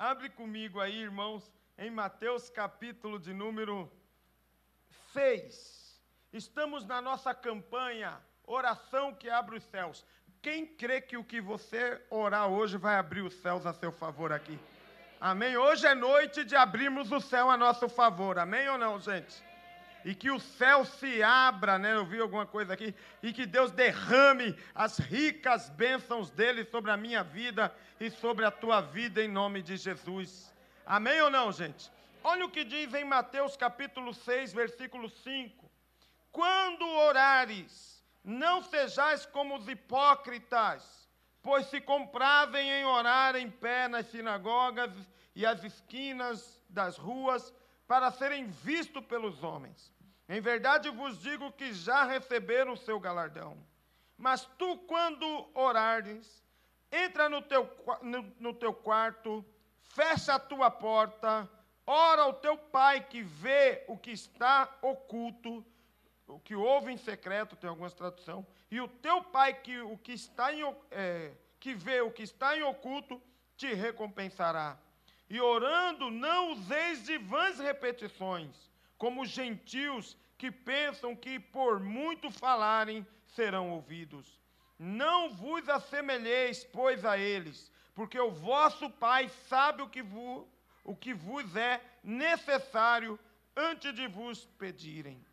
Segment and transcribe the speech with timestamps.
[0.00, 3.92] Abre comigo aí, irmãos, em Mateus capítulo de número
[5.12, 6.00] 6.
[6.32, 10.02] Estamos na nossa campanha Oração que abre os céus.
[10.40, 14.32] Quem crê que o que você orar hoje vai abrir os céus a seu favor
[14.32, 14.58] aqui?
[15.20, 15.58] Amém?
[15.58, 18.38] Hoje é noite de abrirmos o céu a nosso favor.
[18.38, 19.49] Amém ou não, gente?
[20.04, 21.94] E que o céu se abra, né?
[21.94, 26.96] Eu vi alguma coisa aqui, e que Deus derrame as ricas bênçãos dele sobre a
[26.96, 30.52] minha vida e sobre a tua vida, em nome de Jesus.
[30.86, 31.90] Amém ou não, gente?
[32.22, 35.70] Olha o que diz em Mateus capítulo 6, versículo 5:
[36.30, 41.08] Quando orares, não sejais como os hipócritas,
[41.42, 44.92] pois se comprazem em orar em pé nas sinagogas
[45.34, 47.54] e às esquinas das ruas,
[47.90, 49.92] para serem vistos pelos homens.
[50.28, 53.58] Em verdade vos digo que já receberam o seu galardão.
[54.16, 56.40] Mas tu, quando orares,
[56.92, 57.68] entra no teu,
[58.00, 59.44] no, no teu quarto,
[59.80, 61.50] fecha a tua porta,
[61.84, 65.66] ora ao teu pai que vê o que está oculto,
[66.28, 70.12] o que ouve em secreto, tem algumas traduções, e o teu pai que o que
[70.12, 73.20] está em, é, que vê o que está em oculto
[73.56, 74.78] te recompensará.
[75.30, 78.50] E orando, não useis de vãs repetições,
[78.98, 84.40] como os gentios que pensam que por muito falarem serão ouvidos.
[84.76, 90.48] Não vos assemelheis, pois, a eles, porque o vosso Pai sabe o que, vos,
[90.82, 93.16] o que vos é necessário
[93.56, 95.24] antes de vos pedirem.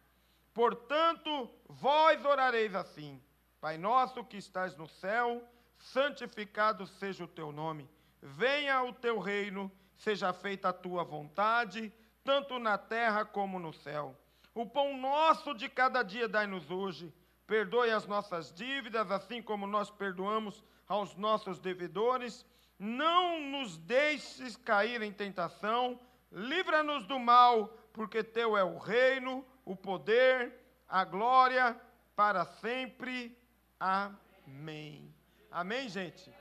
[0.54, 3.20] Portanto, vós orareis assim:
[3.60, 5.44] Pai nosso que estás no céu,
[5.80, 7.90] santificado seja o teu nome.
[8.22, 11.92] Venha o teu reino seja feita a tua vontade,
[12.24, 14.16] tanto na terra como no céu.
[14.54, 17.14] O pão nosso de cada dia dai-nos hoje.
[17.46, 22.46] Perdoe as nossas dívidas, assim como nós perdoamos aos nossos devedores.
[22.78, 26.00] Não nos deixes cair em tentação.
[26.32, 30.54] Livra-nos do mal, porque teu é o reino, o poder,
[30.88, 31.80] a glória
[32.16, 33.38] para sempre.
[33.80, 35.14] Amém.
[35.52, 36.32] Amém, gente?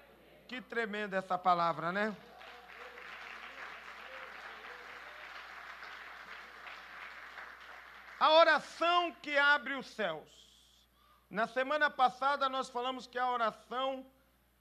[0.48, 2.16] Que tremenda essa palavra, né?
[8.18, 10.26] A oração que abre os céus.
[11.28, 14.06] Na semana passada nós falamos que a oração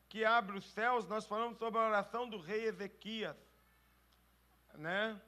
[0.09, 3.37] que abre os céus, nós falamos sobre a oração do rei Ezequias,
[4.73, 5.19] né?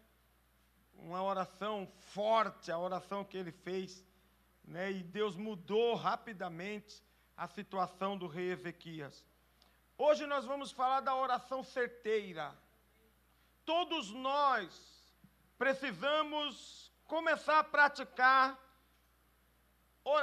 [0.93, 4.03] Uma oração forte, a oração que ele fez,
[4.63, 4.91] né?
[4.91, 7.01] E Deus mudou rapidamente
[7.35, 9.25] a situação do rei Ezequias.
[9.97, 12.53] Hoje nós vamos falar da oração certeira.
[13.63, 15.03] Todos nós
[15.57, 18.57] precisamos começar a praticar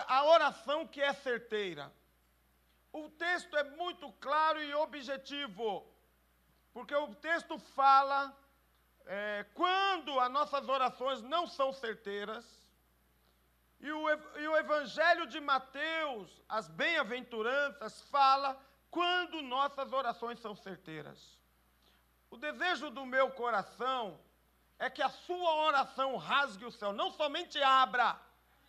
[0.08, 1.92] a oração que é certeira.
[2.92, 5.84] O texto é muito claro e objetivo,
[6.72, 8.36] porque o texto fala
[9.06, 12.44] é, quando as nossas orações não são certeiras,
[13.80, 18.58] e o, e o Evangelho de Mateus, as bem-aventuranças, fala
[18.90, 21.38] quando nossas orações são certeiras.
[22.30, 24.18] O desejo do meu coração
[24.78, 28.18] é que a sua oração rasgue o céu, não somente abra,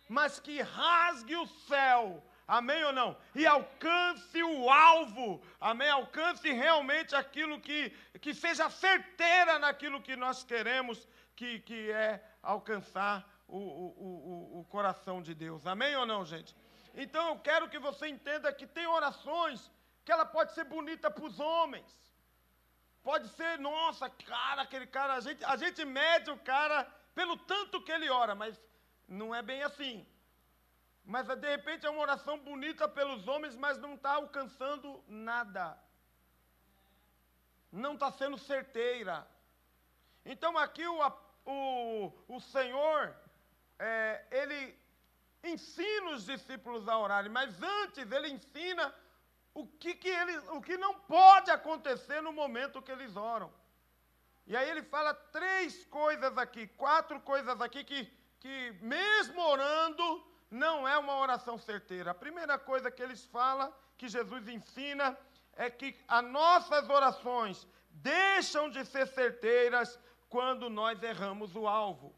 [0.08, 2.22] mas que rasgue o céu.
[2.46, 3.16] Amém ou não?
[3.34, 5.42] E alcance o alvo.
[5.60, 5.90] Amém?
[5.90, 7.90] Alcance realmente aquilo que,
[8.20, 14.64] que seja certeira naquilo que nós queremos, que, que é alcançar o, o, o, o
[14.66, 15.66] coração de Deus.
[15.66, 16.54] Amém ou não, gente?
[16.94, 19.70] Então eu quero que você entenda que tem orações
[20.04, 22.05] que ela pode ser bonita para os homens.
[23.08, 26.78] Pode ser, nossa, cara, aquele cara, a gente, a gente mede o cara
[27.14, 28.60] pelo tanto que ele ora, mas
[29.06, 30.04] não é bem assim.
[31.04, 35.78] Mas de repente é uma oração bonita pelos homens, mas não está alcançando nada.
[37.70, 39.24] Não está sendo certeira.
[40.24, 40.98] Então aqui o,
[41.44, 43.16] o, o Senhor,
[43.78, 44.76] é, ele
[45.44, 48.92] ensina os discípulos a orarem, mas antes ele ensina
[49.60, 53.50] o que, que eles, o que não pode acontecer no momento que eles oram.
[54.46, 58.04] E aí ele fala três coisas aqui, quatro coisas aqui que,
[58.38, 60.06] que mesmo orando,
[60.50, 62.10] não é uma oração certeira.
[62.10, 65.16] A primeira coisa que eles falam, que Jesus ensina,
[65.54, 69.98] é que as nossas orações deixam de ser certeiras
[70.28, 72.14] quando nós erramos o alvo.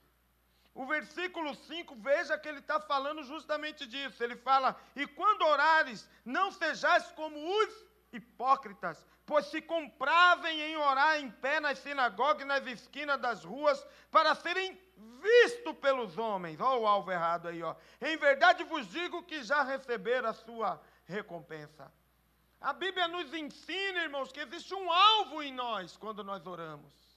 [0.79, 4.23] O versículo 5, veja que ele está falando justamente disso.
[4.23, 11.19] Ele fala: E quando orares, não sejais como os hipócritas, pois se comprazem em orar
[11.19, 14.81] em pé nas sinagogas e nas esquinas das ruas, para serem
[15.21, 16.61] vistos pelos homens.
[16.61, 17.75] Olha o alvo errado aí, ó.
[18.01, 21.93] Em verdade vos digo que já receberam a sua recompensa.
[22.61, 27.08] A Bíblia nos ensina, irmãos, que existe um alvo em nós quando nós oramos.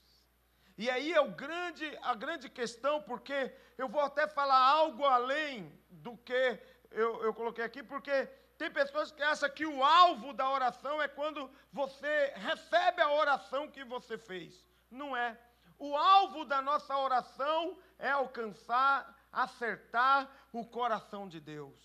[0.76, 5.72] E aí é o grande, a grande questão, porque eu vou até falar algo além
[5.90, 6.58] do que
[6.90, 8.26] eu, eu coloquei aqui, porque
[8.58, 13.68] tem pessoas que acham que o alvo da oração é quando você recebe a oração
[13.68, 14.66] que você fez.
[14.90, 15.38] Não é.
[15.78, 21.80] O alvo da nossa oração é alcançar, acertar o coração de Deus.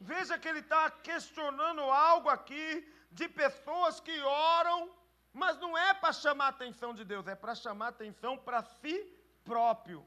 [0.00, 4.90] Veja que ele está questionando algo aqui de pessoas que oram,
[5.32, 8.62] mas não é para chamar a atenção de Deus, é para chamar a atenção para
[8.62, 9.06] si
[9.44, 10.06] próprio.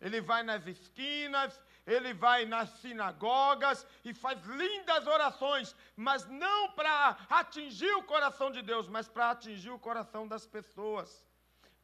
[0.00, 7.18] Ele vai nas esquinas, ele vai nas sinagogas e faz lindas orações, mas não para
[7.28, 11.26] atingir o coração de Deus, mas para atingir o coração das pessoas,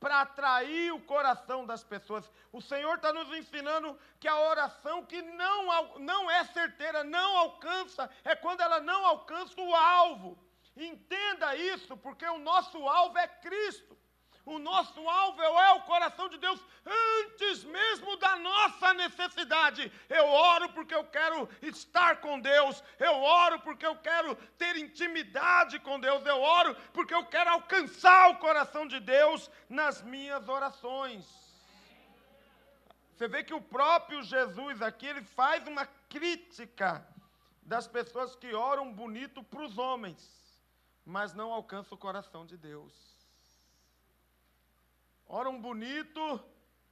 [0.01, 2.31] para atrair o coração das pessoas.
[2.53, 8.11] O Senhor está nos ensinando que a oração que não, não é certeira, não alcança,
[8.25, 10.46] é quando ela não alcança o alvo.
[10.77, 13.97] Entenda isso, porque o nosso alvo é Cristo.
[14.45, 19.91] O nosso alvo é o coração de Deus antes mesmo da nossa necessidade.
[20.09, 22.81] Eu oro porque eu quero estar com Deus.
[22.97, 26.25] Eu oro porque eu quero ter intimidade com Deus.
[26.25, 31.27] Eu oro porque eu quero alcançar o coração de Deus nas minhas orações.
[33.17, 37.05] Você vê que o próprio Jesus aqui ele faz uma crítica
[37.63, 40.46] das pessoas que oram bonito para os homens,
[41.07, 43.17] mas não alcançam o coração de Deus
[45.27, 46.41] oram bonito,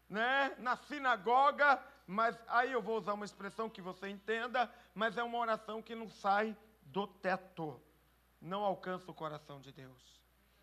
[0.09, 5.23] né, na sinagoga, mas aí eu vou usar uma expressão que você entenda, mas é
[5.23, 7.81] uma oração que não sai do teto,
[8.41, 10.21] não alcança o coração de Deus.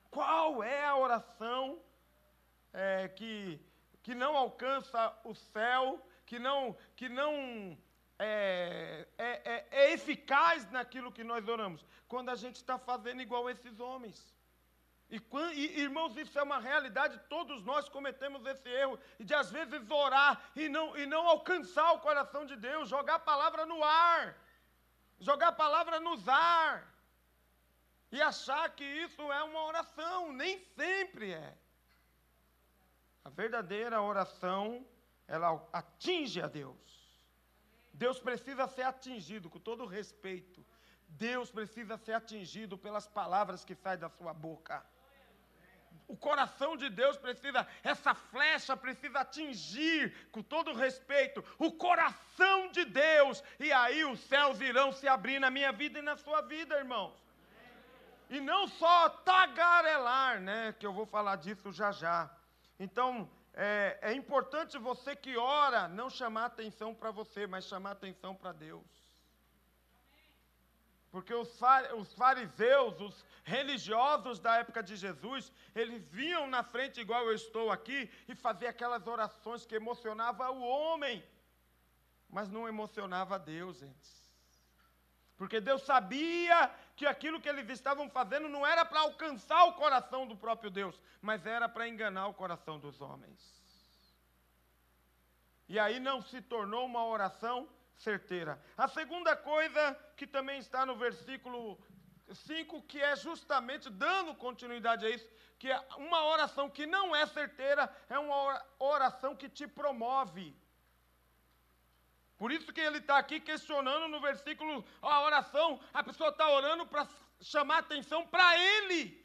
[0.09, 1.79] Qual é a oração
[2.73, 3.59] é, que,
[4.03, 7.77] que não alcança o céu, que não, que não
[8.23, 11.83] é, é, é, é eficaz naquilo que nós oramos?
[12.07, 14.17] Quando a gente está fazendo igual esses homens.
[15.09, 15.21] E,
[15.55, 20.41] e, irmãos, isso é uma realidade, todos nós cometemos esse erro, de às vezes orar
[20.55, 24.37] e não, e não alcançar o coração de Deus, jogar a palavra no ar,
[25.19, 26.87] jogar a palavra nos ar,
[28.11, 31.57] e achar que isso é uma oração, nem sempre é.
[33.25, 34.85] A verdadeira oração,
[35.27, 37.00] ela atinge a Deus.
[38.03, 40.65] Deus precisa ser atingido, com todo respeito.
[41.07, 44.83] Deus precisa ser atingido pelas palavras que saem da sua boca.
[46.07, 50.01] O coração de Deus precisa, essa flecha precisa atingir,
[50.31, 53.43] com todo respeito, o coração de Deus.
[53.59, 57.15] E aí os céus irão se abrir na minha vida e na sua vida, irmãos.
[58.31, 60.73] E não só tagarelar, né?
[60.79, 62.17] Que eu vou falar disso já já.
[62.79, 68.33] Então, é, é importante você que ora não chamar atenção para você, mas chamar atenção
[68.35, 69.01] para Deus.
[71.11, 77.35] Porque os fariseus, os religiosos da época de Jesus, eles vinham na frente, igual eu
[77.35, 81.21] estou aqui, e faziam aquelas orações que emocionavam o homem,
[82.29, 84.21] mas não emocionava Deus, gente.
[85.35, 90.27] Porque Deus sabia que aquilo que eles estavam fazendo não era para alcançar o coração
[90.27, 93.39] do próprio Deus, mas era para enganar o coração dos homens.
[95.67, 97.67] E aí não se tornou uma oração
[97.97, 98.63] certeira.
[98.77, 101.79] A segunda coisa que também está no versículo
[102.31, 105.27] 5, que é justamente dando continuidade a isso,
[105.57, 110.55] que é uma oração que não é certeira, é uma oração que te promove.
[112.41, 116.87] Por isso que ele está aqui questionando no versículo, a oração, a pessoa está orando
[116.87, 117.07] para
[117.39, 119.23] chamar atenção para ele.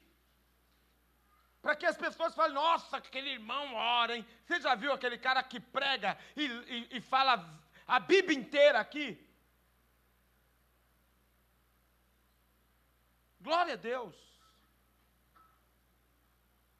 [1.62, 4.26] Para que as pessoas falem, nossa, aquele irmão ora, hein?
[4.44, 7.34] Você já viu aquele cara que prega e, e, e fala
[7.86, 9.08] a Bíblia inteira aqui.
[13.40, 14.14] Glória a Deus.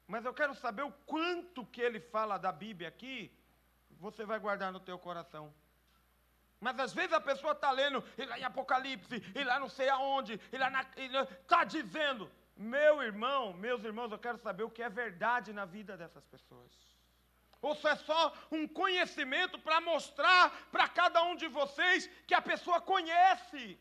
[0.05, 3.35] Mas eu quero saber o quanto que ele fala da Bíblia aqui,
[3.89, 5.51] você vai guardar no teu coração.
[6.59, 9.89] Mas às vezes a pessoa está lendo, e lá em Apocalipse, e lá não sei
[9.89, 10.69] aonde, e lá
[11.41, 15.95] está dizendo, meu irmão, meus irmãos, eu quero saber o que é verdade na vida
[15.95, 16.71] dessas pessoas.
[17.61, 22.41] Ou se é só um conhecimento para mostrar para cada um de vocês que a
[22.41, 23.79] pessoa conhece.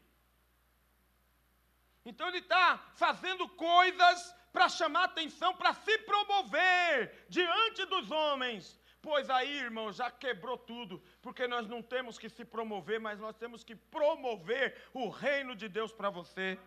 [2.04, 8.78] Então ele está fazendo coisas para chamar atenção, para se promover diante dos homens.
[9.06, 13.36] Pois aí, irmão, já quebrou tudo, porque nós não temos que se promover, mas nós
[13.36, 16.58] temos que promover o reino de Deus para você.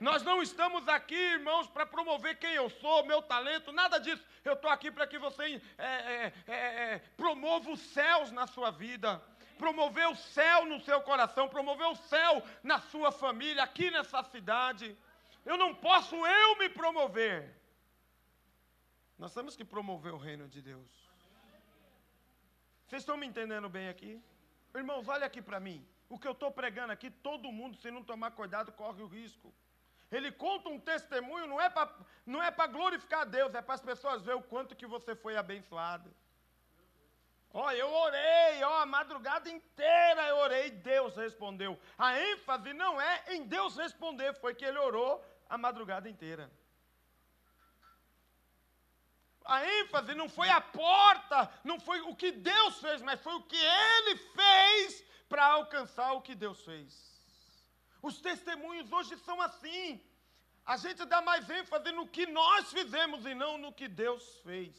[0.00, 4.26] Nós não estamos aqui, irmãos, para promover quem eu sou, meu talento, nada disso.
[4.44, 8.72] Eu estou aqui para que você é, é, é, é, promova os céus na sua
[8.72, 9.22] vida,
[9.56, 14.98] promover o céu no seu coração, promover o céu na sua família, aqui nessa cidade.
[15.46, 17.54] Eu não posso eu me promover.
[19.16, 21.03] Nós temos que promover o reino de Deus.
[22.94, 24.22] Vocês estão me entendendo bem aqui?
[24.72, 25.84] Irmãos, olha aqui para mim.
[26.08, 29.52] O que eu estou pregando aqui, todo mundo, se não tomar cuidado, corre o risco.
[30.12, 34.22] Ele conta um testemunho, não é para é glorificar a Deus, é para as pessoas
[34.22, 36.08] verem o quanto que você foi abençoado.
[37.52, 41.76] Ó, oh, eu orei, ó, oh, a madrugada inteira eu orei, Deus respondeu.
[41.98, 46.48] A ênfase não é em Deus responder, foi que ele orou a madrugada inteira.
[49.44, 53.42] A ênfase não foi a porta, não foi o que Deus fez, mas foi o
[53.42, 57.14] que ele fez para alcançar o que Deus fez.
[58.00, 60.00] Os testemunhos hoje são assim.
[60.64, 64.74] A gente dá mais ênfase no que nós fizemos e não no que Deus fez.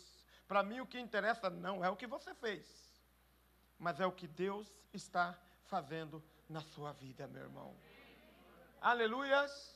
[0.47, 2.65] Para mim, o que interessa não é o que você fez,
[3.77, 7.75] mas é o que Deus está fazendo na sua vida, meu irmão.
[8.81, 9.75] Aleluias.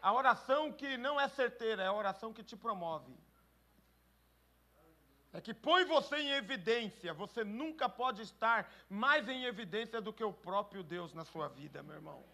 [0.00, 3.16] A oração que não é certeira é a oração que te promove.
[5.36, 7.12] É que põe você em evidência.
[7.22, 11.82] Você nunca pode estar mais em evidência do que o próprio Deus na sua vida,
[11.82, 12.24] meu irmão.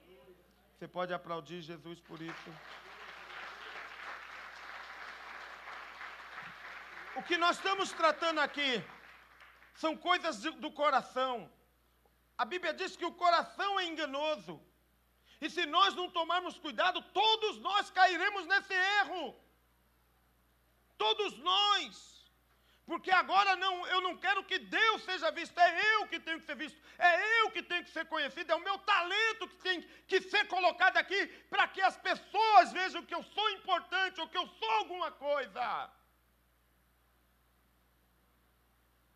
[0.72, 2.50] Você pode aplaudir Jesus por isso.
[7.16, 8.70] O que nós estamos tratando aqui
[9.74, 11.50] são coisas do coração.
[12.38, 14.54] A Bíblia diz que o coração é enganoso.
[15.40, 19.34] E se nós não tomarmos cuidado, todos nós cairemos nesse erro.
[20.96, 22.21] Todos nós.
[22.92, 26.44] Porque agora não, eu não quero que Deus seja visto, é eu que tenho que
[26.44, 29.80] ser visto, é eu que tenho que ser conhecido, é o meu talento que tem
[30.06, 34.36] que ser colocado aqui para que as pessoas vejam que eu sou importante ou que
[34.36, 35.90] eu sou alguma coisa.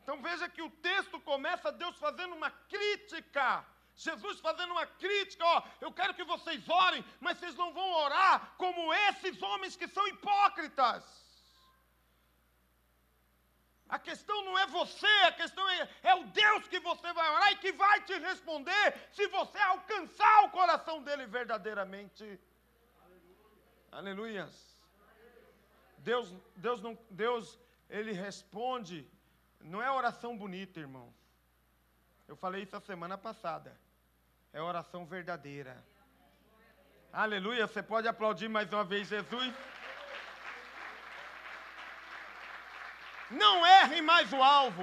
[0.01, 3.63] Então veja que o texto começa Deus fazendo uma crítica.
[3.95, 8.55] Jesus fazendo uma crítica, ó, eu quero que vocês orem, mas vocês não vão orar
[8.57, 11.26] como esses homens que são hipócritas.
[13.89, 17.53] A questão não é você, a questão é, é o Deus que você vai orar
[17.53, 22.25] e que vai te responder se você alcançar o coração dele verdadeiramente.
[23.93, 23.93] Aleluia.
[23.93, 24.77] Aleluias.
[25.99, 29.09] Deus, Deus, não, Deus, ele responde,
[29.61, 31.13] não é oração bonita, irmão.
[32.27, 33.79] Eu falei isso a semana passada.
[34.53, 35.85] É oração verdadeira.
[37.13, 37.67] Aleluia.
[37.67, 39.55] Você pode aplaudir mais uma vez, Jesus?
[43.31, 44.83] Não erre mais o alvo.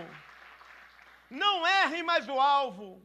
[1.29, 3.01] Não erre mais o alvo.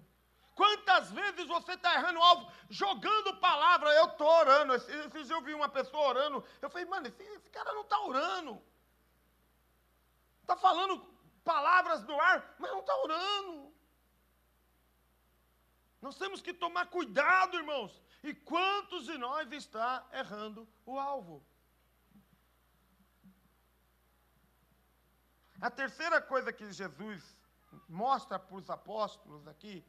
[0.54, 3.90] Quantas vezes você está errando o alvo, jogando palavra?
[3.90, 4.74] Eu estou orando.
[4.74, 6.44] Esses dias eu vi uma pessoa orando.
[6.60, 8.60] Eu falei, mano, esse, esse cara não está orando.
[10.42, 11.06] Está falando
[11.44, 13.72] palavras no ar, mas não está orando.
[16.02, 18.02] Nós temos que tomar cuidado, irmãos.
[18.22, 21.46] E quantos de nós está errando o alvo?
[25.60, 27.36] A terceira coisa que Jesus
[27.88, 29.84] mostra para os apóstolos aqui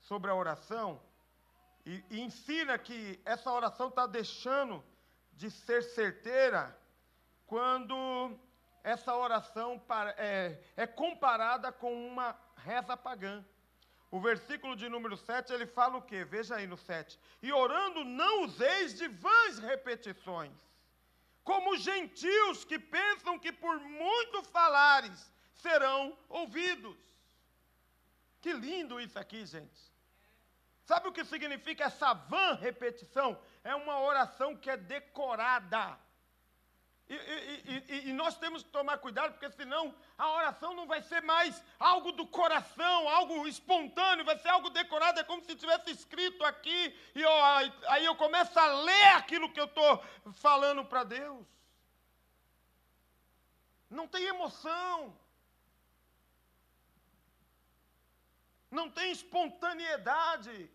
[0.00, 1.00] sobre a oração,
[1.84, 4.84] e, e ensina que essa oração está deixando
[5.32, 6.76] de ser certeira
[7.46, 8.38] quando
[8.82, 9.82] essa oração
[10.16, 13.44] é, é, comparada com uma reza pagã.
[14.10, 16.24] O versículo de número 7, ele fala o quê?
[16.24, 17.18] Veja aí no 7.
[17.42, 20.52] E orando não useis de vãs repetições,
[21.46, 26.98] como gentios que pensam que por muito falares serão ouvidos.
[28.40, 29.80] Que lindo isso aqui, gente.
[30.82, 33.40] Sabe o que significa essa vã repetição?
[33.62, 35.96] É uma oração que é decorada.
[37.08, 41.00] E, e, e, e, nós temos que tomar cuidado, porque senão a oração não vai
[41.02, 45.92] ser mais algo do coração, algo espontâneo, vai ser algo decorado, é como se tivesse
[45.92, 47.22] escrito aqui, e
[47.86, 51.46] aí eu começo a ler aquilo que eu estou falando para Deus.
[53.88, 55.16] Não tem emoção,
[58.68, 60.68] não tem espontaneidade.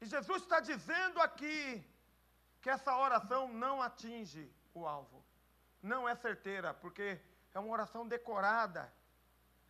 [0.00, 1.84] E Jesus está dizendo aqui,
[2.60, 5.24] que essa oração não atinge o alvo.
[5.82, 7.20] Não é certeira, porque
[7.54, 8.92] é uma oração decorada.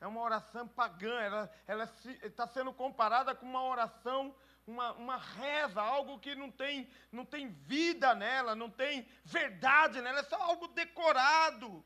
[0.01, 1.21] É uma oração pagã.
[1.21, 1.93] Ela, ela
[2.23, 4.35] está sendo comparada com uma oração,
[4.67, 10.21] uma, uma reza, algo que não tem, não tem vida nela, não tem verdade nela,
[10.21, 11.85] é só algo decorado.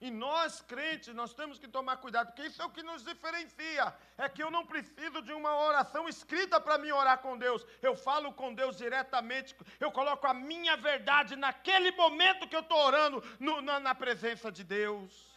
[0.00, 3.94] E nós, crentes, nós temos que tomar cuidado, porque isso é o que nos diferencia.
[4.16, 7.66] É que eu não preciso de uma oração escrita para mim orar com Deus.
[7.82, 12.78] Eu falo com Deus diretamente, eu coloco a minha verdade naquele momento que eu estou
[12.78, 15.28] orando, no, na, na presença de Deus.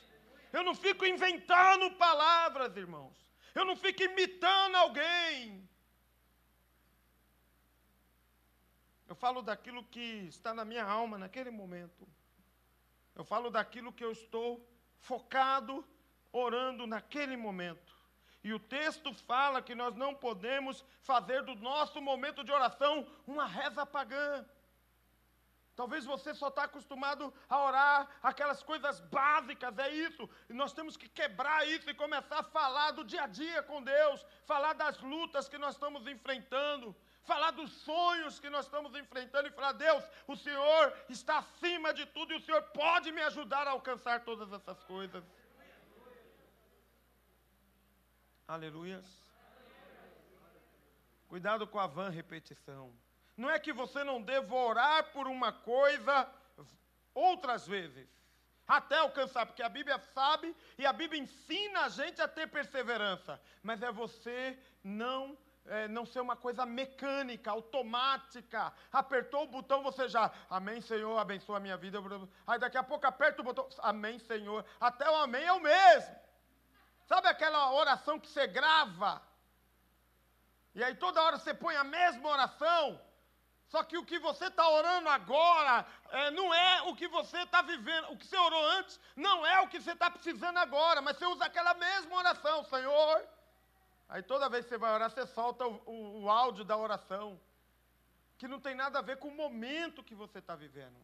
[0.54, 3.18] Eu não fico inventando palavras, irmãos.
[3.54, 5.70] Eu não fico imitando alguém.
[9.10, 12.08] Eu falo daquilo que está na minha alma naquele momento.
[13.16, 14.66] Eu falo daquilo que eu estou
[15.00, 15.86] focado,
[16.32, 17.94] orando naquele momento.
[18.44, 23.46] E o texto fala que nós não podemos fazer do nosso momento de oração uma
[23.46, 24.46] reza pagã.
[25.76, 30.30] Talvez você só está acostumado a orar aquelas coisas básicas, é isso.
[30.50, 33.82] E nós temos que quebrar isso e começar a falar do dia a dia com
[33.82, 39.48] Deus, falar das lutas que nós estamos enfrentando, falar dos sonhos que nós estamos enfrentando
[39.48, 43.68] e falar: Deus, o Senhor está acima de tudo e o Senhor pode me ajudar
[43.68, 45.24] a alcançar todas essas coisas.
[48.48, 49.06] Aleluias.
[51.28, 52.94] Cuidado com a van repetição.
[53.36, 56.30] Não é que você não deva orar por uma coisa
[57.14, 58.08] outras vezes,
[58.68, 63.42] até alcançar, porque a Bíblia sabe e a Bíblia ensina a gente a ter perseverança,
[63.62, 68.74] mas é você não é, não ser uma coisa mecânica, automática.
[68.92, 72.00] Apertou o botão, você já, Amém, Senhor, abençoa a minha vida.
[72.46, 74.66] Aí daqui a pouco aperta o botão, Amém, Senhor.
[74.80, 76.16] Até o Amém é o mesmo.
[77.06, 79.22] Sabe aquela oração que você grava?
[80.76, 83.00] E aí toda hora você põe a mesma oração.
[83.68, 87.62] Só que o que você está orando agora é, não é o que você está
[87.62, 88.12] vivendo.
[88.12, 91.02] O que você orou antes não é o que você está precisando agora.
[91.02, 93.28] Mas você usa aquela mesma oração, Senhor.
[94.08, 97.40] Aí toda vez que você vai orar, você solta o, o, o áudio da oração.
[98.38, 100.98] Que não tem nada a ver com o momento que você está vivendo.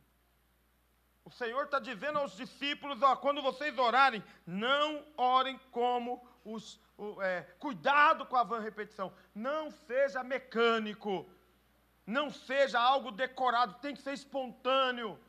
[1.23, 6.79] O Senhor está dizendo aos discípulos: ó, quando vocês orarem, não orem como os.
[6.97, 9.13] O, é, cuidado com a van repetição.
[9.33, 11.29] Não seja mecânico.
[12.05, 15.19] Não seja algo decorado, tem que ser espontâneo.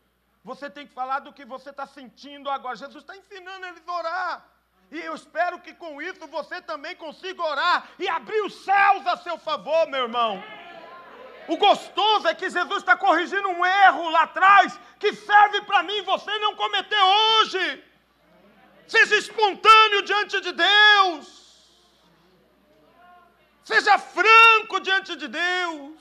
[0.43, 2.75] Você tem que falar do que você está sentindo agora.
[2.75, 4.49] Jesus está ensinando eles a orar.
[4.91, 9.17] E eu espero que com isso você também consiga orar e abrir os céus a
[9.17, 10.43] seu favor, meu irmão.
[11.47, 16.03] O gostoso é que Jesus está corrigindo um erro lá atrás que serve para mim
[16.03, 17.85] você não cometer hoje.
[18.87, 21.41] Seja espontâneo diante de Deus.
[23.65, 25.97] Seja franco diante de Deus.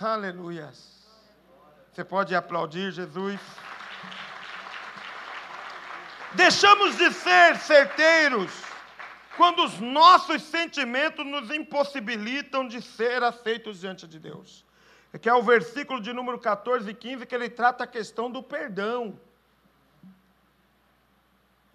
[0.00, 0.78] Aleluias.
[1.92, 3.38] Você pode aplaudir Jesus.
[6.36, 8.50] Deixamos de ser certeiros
[9.36, 14.64] quando os nossos sentimentos nos impossibilitam de ser aceitos diante de Deus.
[15.12, 18.28] É que é o versículo de número 14 e 15 que ele trata a questão
[18.28, 19.18] do perdão.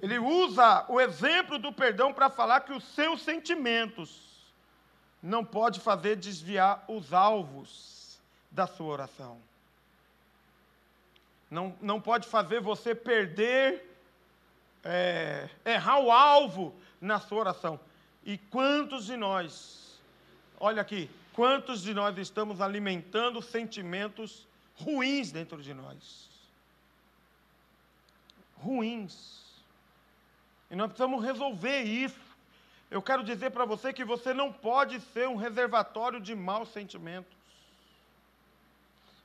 [0.01, 4.53] Ele usa o exemplo do perdão para falar que os seus sentimentos
[5.21, 9.37] não pode fazer desviar os alvos da sua oração.
[11.49, 13.88] Não, não pode fazer você perder,
[14.83, 17.79] é, errar o alvo na sua oração.
[18.23, 19.99] E quantos de nós,
[20.59, 26.29] olha aqui, quantos de nós estamos alimentando sentimentos ruins dentro de nós?
[28.57, 29.39] Ruins.
[30.69, 32.19] E nós precisamos resolver isso.
[32.91, 37.37] Eu quero dizer para você que você não pode ser um reservatório de maus sentimentos.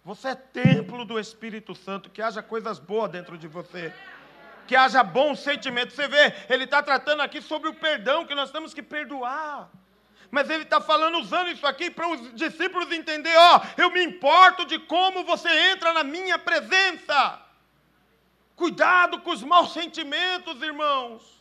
[0.05, 3.93] Você é templo do Espírito Santo, que haja coisas boas dentro de você.
[4.67, 5.95] Que haja bons sentimentos.
[5.95, 9.69] Você vê, ele está tratando aqui sobre o perdão, que nós temos que perdoar.
[10.31, 14.65] Mas ele está falando, usando isso aqui para os discípulos entender: ó, eu me importo
[14.65, 17.41] de como você entra na minha presença.
[18.57, 21.35] Cuidado com os maus sentimentos, irmãos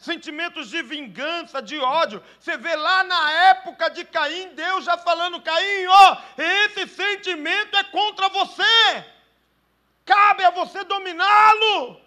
[0.00, 2.22] sentimentos de vingança, de ódio.
[2.38, 7.84] Você vê lá na época de Caim, Deus já falando: Caim, ó, esse sentimento é
[7.84, 9.04] contra você,
[10.04, 12.00] cabe a você dominá-lo.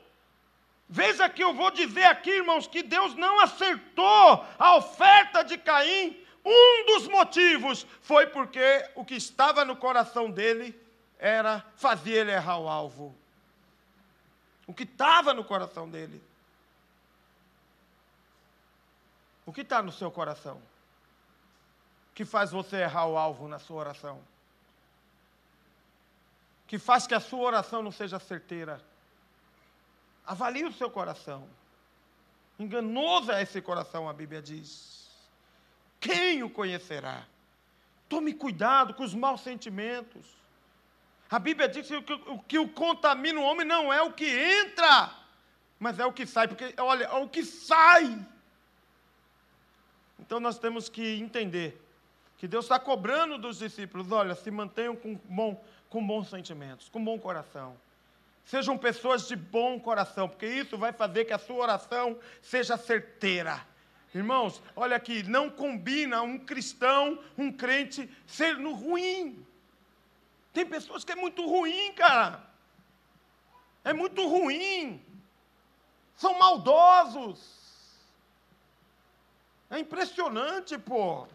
[0.94, 6.24] Veja que eu vou dizer aqui, irmãos, que Deus não acertou a oferta de Caim.
[6.46, 10.80] Um dos motivos foi porque o que estava no coração dele
[11.18, 13.16] era fazer ele errar o alvo.
[14.68, 16.22] O que estava no coração dele.
[19.48, 20.62] O que está no seu coração?
[22.14, 24.22] Que faz você errar o alvo na sua oração?
[26.68, 28.93] Que faz que a sua oração não seja certeira?
[30.26, 31.48] Avalie o seu coração.
[32.58, 35.10] Enganoso é esse coração, a Bíblia diz.
[36.00, 37.26] Quem o conhecerá?
[38.08, 40.26] Tome cuidado com os maus sentimentos.
[41.30, 45.12] A Bíblia diz que o que o contamina o homem não é o que entra,
[45.80, 46.48] mas é o que sai.
[46.48, 48.24] Porque, olha, é o que sai
[50.24, 51.80] então nós temos que entender
[52.38, 57.04] que Deus está cobrando dos discípulos: olha, se mantenham com, bom, com bons sentimentos, com
[57.04, 57.76] bom coração.
[58.46, 63.66] Sejam pessoas de bom coração, porque isso vai fazer que a sua oração seja certeira.
[64.14, 69.44] Irmãos, olha aqui, não combina um cristão, um crente, ser no ruim.
[70.54, 72.44] Tem pessoas que é muito ruim, cara.
[73.84, 75.04] É muito ruim.
[76.16, 77.64] São maldosos.
[79.70, 81.28] É impressionante, pô.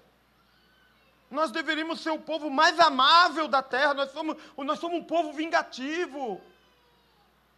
[1.28, 5.32] Nós deveríamos ser o povo mais amável da terra, nós somos, nós somos um povo
[5.32, 6.40] vingativo.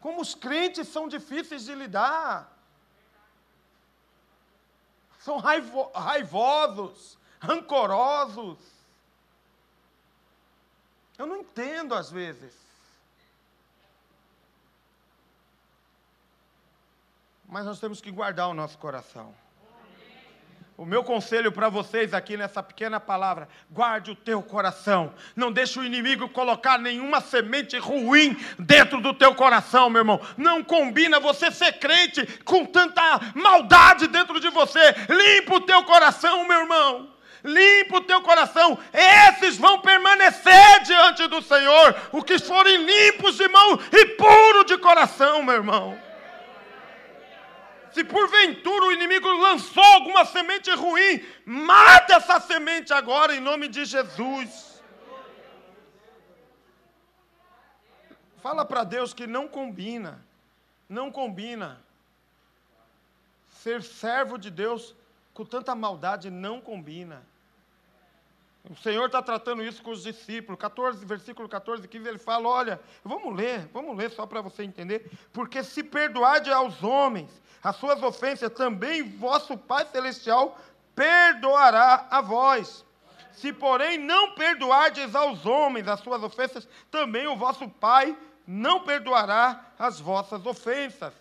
[0.00, 2.50] Como os crentes são difíceis de lidar.
[5.18, 8.58] São raivo, raivosos, rancorosos.
[11.18, 12.54] Eu não entendo às vezes.
[17.44, 19.34] Mas nós temos que guardar o nosso coração.
[20.80, 25.12] O meu conselho para vocês aqui nessa pequena palavra: guarde o teu coração.
[25.36, 30.18] Não deixe o inimigo colocar nenhuma semente ruim dentro do teu coração, meu irmão.
[30.38, 34.80] Não combina você ser crente com tanta maldade dentro de você.
[35.06, 37.10] Limpa o teu coração, meu irmão.
[37.44, 38.78] Limpa o teu coração.
[38.90, 41.94] Esses vão permanecer diante do Senhor.
[42.10, 46.09] Os que forem limpos de mão e puros de coração, meu irmão.
[47.92, 53.84] Se porventura o inimigo lançou alguma semente ruim, mata essa semente agora em nome de
[53.84, 54.80] Jesus.
[58.40, 60.24] Fala para Deus que não combina,
[60.88, 61.80] não combina.
[63.62, 64.94] Ser servo de Deus
[65.34, 67.22] com tanta maldade não combina.
[68.68, 70.60] O Senhor está tratando isso com os discípulos.
[70.60, 75.10] 14, versículo 14, 15, ele fala: olha, vamos ler, vamos ler só para você entender.
[75.32, 77.30] Porque se perdoarde aos homens
[77.62, 80.58] as suas ofensas, também vosso Pai Celestial
[80.94, 82.84] perdoará a vós.
[83.32, 89.72] Se, porém, não perdoardes aos homens as suas ofensas, também o vosso Pai não perdoará
[89.78, 91.14] as vossas ofensas.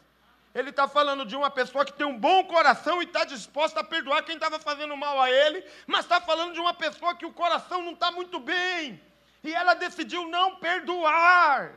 [0.54, 3.84] Ele está falando de uma pessoa que tem um bom coração e está disposta a
[3.84, 7.34] perdoar quem estava fazendo mal a ele, mas está falando de uma pessoa que o
[7.34, 9.00] coração não está muito bem.
[9.44, 11.72] E ela decidiu não perdoar.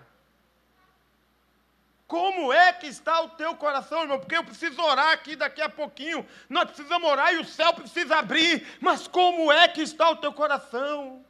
[2.07, 4.19] Como é que está o teu coração, irmão?
[4.19, 6.27] Porque eu preciso orar aqui daqui a pouquinho.
[6.49, 8.67] Nós precisamos orar e o céu precisa abrir.
[8.81, 11.25] Mas como é que está o teu coração?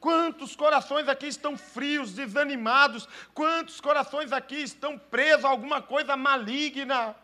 [0.00, 3.06] Quantos corações aqui estão frios, desanimados?
[3.34, 7.14] Quantos corações aqui estão presos a alguma coisa maligna?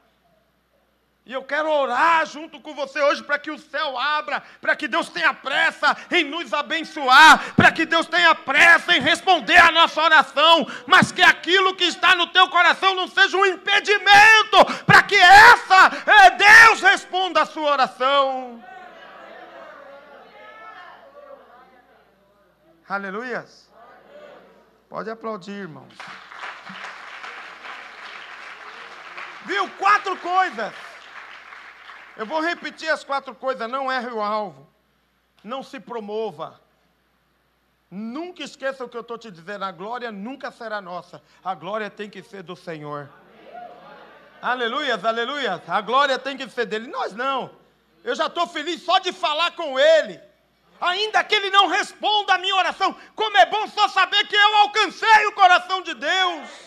[1.25, 4.87] E eu quero orar junto com você hoje para que o céu abra, para que
[4.87, 10.01] Deus tenha pressa em nos abençoar, para que Deus tenha pressa em responder a nossa
[10.01, 15.17] oração, mas que aquilo que está no teu coração não seja um impedimento para que
[15.17, 18.63] essa é, Deus responda a sua oração.
[22.89, 23.71] Aleluias.
[24.89, 25.93] Pode aplaudir, irmãos.
[29.45, 29.69] Viu?
[29.79, 30.73] Quatro coisas
[32.17, 34.67] eu vou repetir as quatro coisas: não erre o alvo,
[35.45, 36.61] não se promova.
[37.89, 41.91] Nunca esqueça o que eu estou te dizendo: a glória nunca será nossa, a glória
[41.91, 43.09] tem que ser do Senhor.
[44.41, 45.61] Aleluias, aleluias.
[45.69, 46.89] A glória tem que ser dele.
[46.89, 47.51] Nós não.
[48.05, 50.21] Eu já estou feliz só de falar com ele.
[50.81, 54.57] Ainda que ele não responda a minha oração, como é bom só saber que eu
[54.57, 56.67] alcancei o coração de Deus.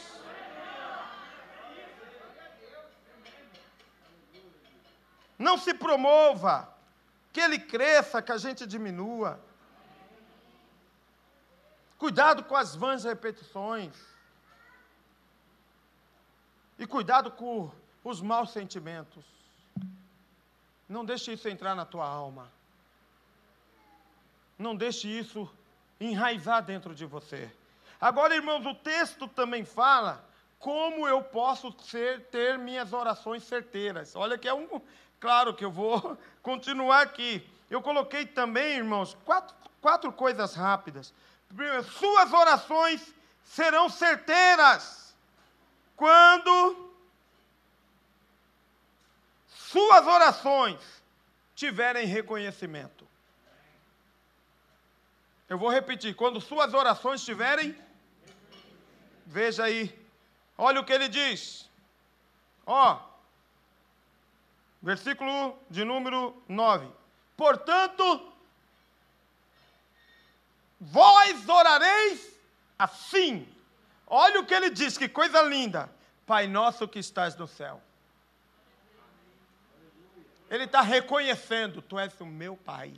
[5.37, 6.67] Não se promova.
[7.31, 9.39] Que ele cresça, que a gente diminua.
[11.97, 13.95] Cuidado com as vãs repetições.
[16.77, 17.71] E cuidado com
[18.03, 19.23] os maus sentimentos.
[20.87, 22.51] Não deixe isso entrar na tua alma.
[24.59, 25.49] Não deixe isso
[25.99, 27.49] enraizar dentro de você.
[27.99, 30.23] Agora, irmãos, o texto também fala
[30.59, 34.15] como eu posso ser, ter minhas orações certeiras.
[34.15, 34.81] Olha que é um,
[35.19, 37.47] Claro que eu vou continuar aqui.
[37.69, 41.13] Eu coloquei também, irmãos, quatro, quatro coisas rápidas.
[41.47, 45.15] Primeiro, suas orações serão certeiras
[45.95, 46.89] quando
[49.47, 50.79] suas orações
[51.53, 52.98] tiverem reconhecimento.
[55.49, 57.75] Eu vou repetir: quando suas orações tiverem,
[59.25, 59.93] veja aí,
[60.57, 61.67] olha o que ele diz.
[62.65, 62.99] Ó,
[64.79, 66.87] versículo de número 9.
[67.35, 68.31] Portanto,
[70.79, 72.39] vós orareis
[72.77, 73.47] assim.
[74.05, 75.89] Olha o que ele diz, que coisa linda.
[76.25, 77.81] Pai nosso que estás no céu.
[80.49, 82.93] Ele está reconhecendo, tu és o meu Pai.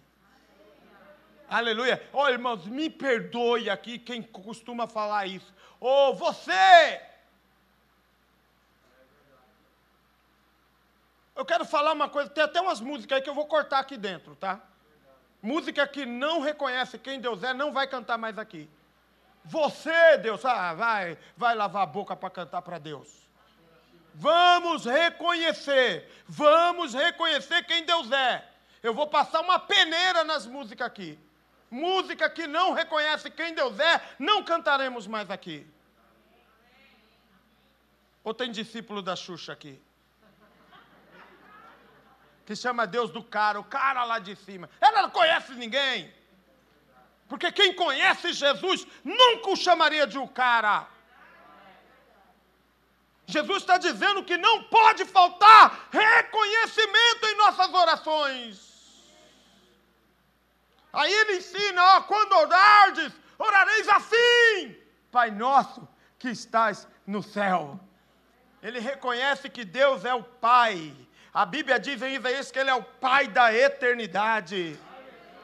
[1.51, 2.01] Aleluia.
[2.13, 5.53] Oh, irmãos, me perdoe aqui quem costuma falar isso.
[5.81, 7.01] Oh, você
[11.35, 13.97] eu quero falar uma coisa, tem até umas músicas aí que eu vou cortar aqui
[13.97, 14.61] dentro, tá?
[15.41, 18.69] Música que não reconhece quem Deus é, não vai cantar mais aqui.
[19.43, 23.09] Você, Deus, ah, vai, vai lavar a boca para cantar para Deus.
[24.13, 28.47] Vamos reconhecer, vamos reconhecer quem Deus é.
[28.81, 31.19] Eu vou passar uma peneira nas músicas aqui.
[31.71, 35.65] Música que não reconhece quem Deus é, não cantaremos mais aqui.
[38.23, 39.81] Ou tem discípulo da Xuxa aqui?
[42.45, 44.69] Que chama Deus do cara, o cara lá de cima.
[44.81, 46.13] Ela não conhece ninguém.
[47.29, 50.85] Porque quem conhece Jesus nunca o chamaria de o cara.
[53.25, 58.70] Jesus está dizendo que não pode faltar reconhecimento em nossas orações.
[60.93, 64.75] Aí ele ensina, ó, quando orardes, orareis assim,
[65.11, 67.79] Pai nosso que estás no céu.
[68.61, 70.93] Ele reconhece que Deus é o Pai.
[71.33, 74.79] A Bíblia diz em Isaías que Ele é o Pai da eternidade.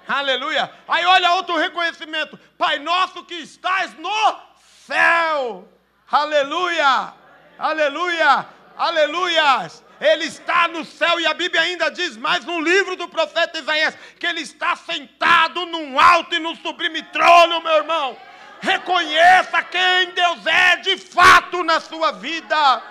[0.08, 0.72] Aleluia.
[0.88, 2.38] Aí olha outro reconhecimento.
[2.58, 4.40] Pai nosso que estás no
[4.86, 5.68] céu.
[6.10, 7.14] Aleluia.
[7.58, 8.46] Aleluia.
[8.78, 9.84] Aleluias.
[10.00, 13.98] Ele está no céu e a Bíblia ainda diz mais no livro do profeta Isaías
[14.20, 18.18] que ele está sentado num alto e num sublime trono, meu irmão.
[18.62, 22.84] Reconheça quem Deus é de fato na sua vida.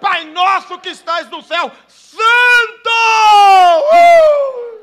[0.00, 2.90] Pai nosso que estás no céu, Santo!
[3.92, 4.76] Uh!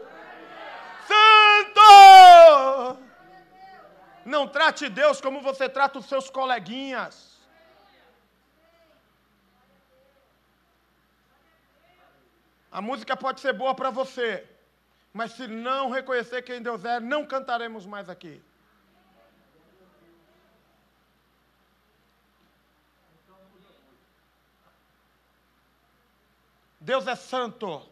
[1.08, 1.84] Santo!
[4.26, 7.33] Não trate Deus como você trata os seus coleguinhas.
[12.78, 14.44] A música pode ser boa para você,
[15.14, 18.42] mas se não reconhecer quem Deus é, não cantaremos mais aqui.
[26.82, 27.88] Deus é santo.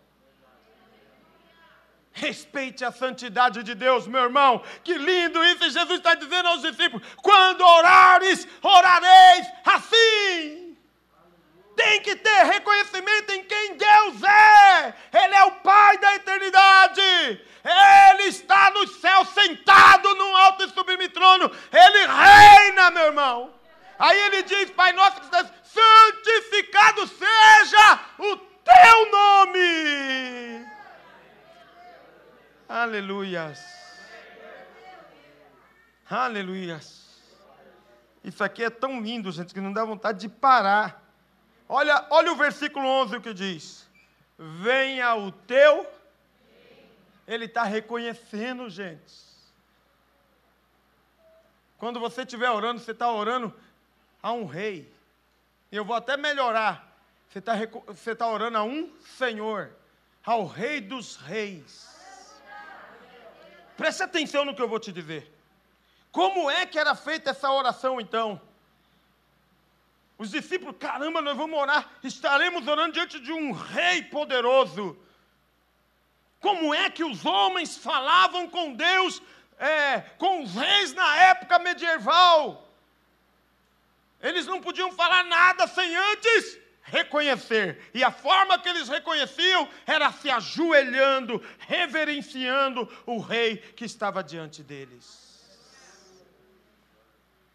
[2.11, 4.63] Respeite a santidade de Deus, meu irmão.
[4.83, 5.69] Que lindo isso!
[5.69, 10.60] Jesus está dizendo aos discípulos: quando orares, orareis assim.
[11.81, 14.93] Tem que ter reconhecimento em quem Deus é.
[15.11, 17.01] Ele é o Pai da eternidade.
[17.01, 21.51] Ele está no céu, sentado num alto e sublime trono.
[21.71, 23.53] Ele reina, meu irmão.
[23.97, 30.65] Aí ele diz: Pai nosso que está santificado seja o teu nome.
[32.69, 33.59] Aleluias.
[36.07, 37.09] Aleluias.
[38.23, 41.00] Isso aqui é tão lindo, gente, que não dá vontade de parar.
[41.73, 43.87] Olha, olha o versículo 11 o que diz.
[44.37, 45.89] Venha o teu.
[47.25, 49.13] Ele está reconhecendo, gente.
[51.77, 53.55] Quando você estiver orando, você está orando
[54.21, 54.93] a um rei.
[55.71, 56.93] Eu vou até melhorar.
[57.29, 57.53] Você está
[57.87, 59.71] você tá orando a um Senhor,
[60.25, 61.89] ao Rei dos Reis.
[63.77, 65.33] Preste atenção no que eu vou te dizer.
[66.11, 68.41] Como é que era feita essa oração então?
[70.21, 74.95] Os discípulos, caramba, nós vamos orar, estaremos orando diante de um rei poderoso.
[76.39, 79.19] Como é que os homens falavam com Deus,
[79.57, 82.71] é, com os reis na época medieval?
[84.21, 87.89] Eles não podiam falar nada sem antes reconhecer.
[87.91, 94.61] E a forma que eles reconheciam era se ajoelhando, reverenciando o rei que estava diante
[94.61, 95.49] deles.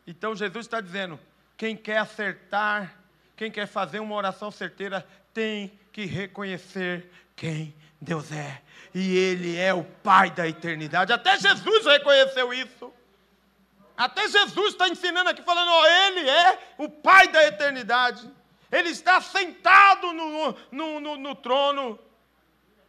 [0.04, 1.16] Então Jesus está dizendo:
[1.56, 2.94] quem quer acertar,
[3.36, 8.62] quem quer fazer uma oração certeira, tem que reconhecer quem Deus é.
[8.94, 11.12] E Ele é o Pai da eternidade.
[11.12, 12.92] Até Jesus reconheceu isso.
[13.96, 18.30] Até Jesus está ensinando aqui, falando: Ele é o Pai da eternidade.
[18.70, 21.98] Ele está sentado no, no, no, no trono.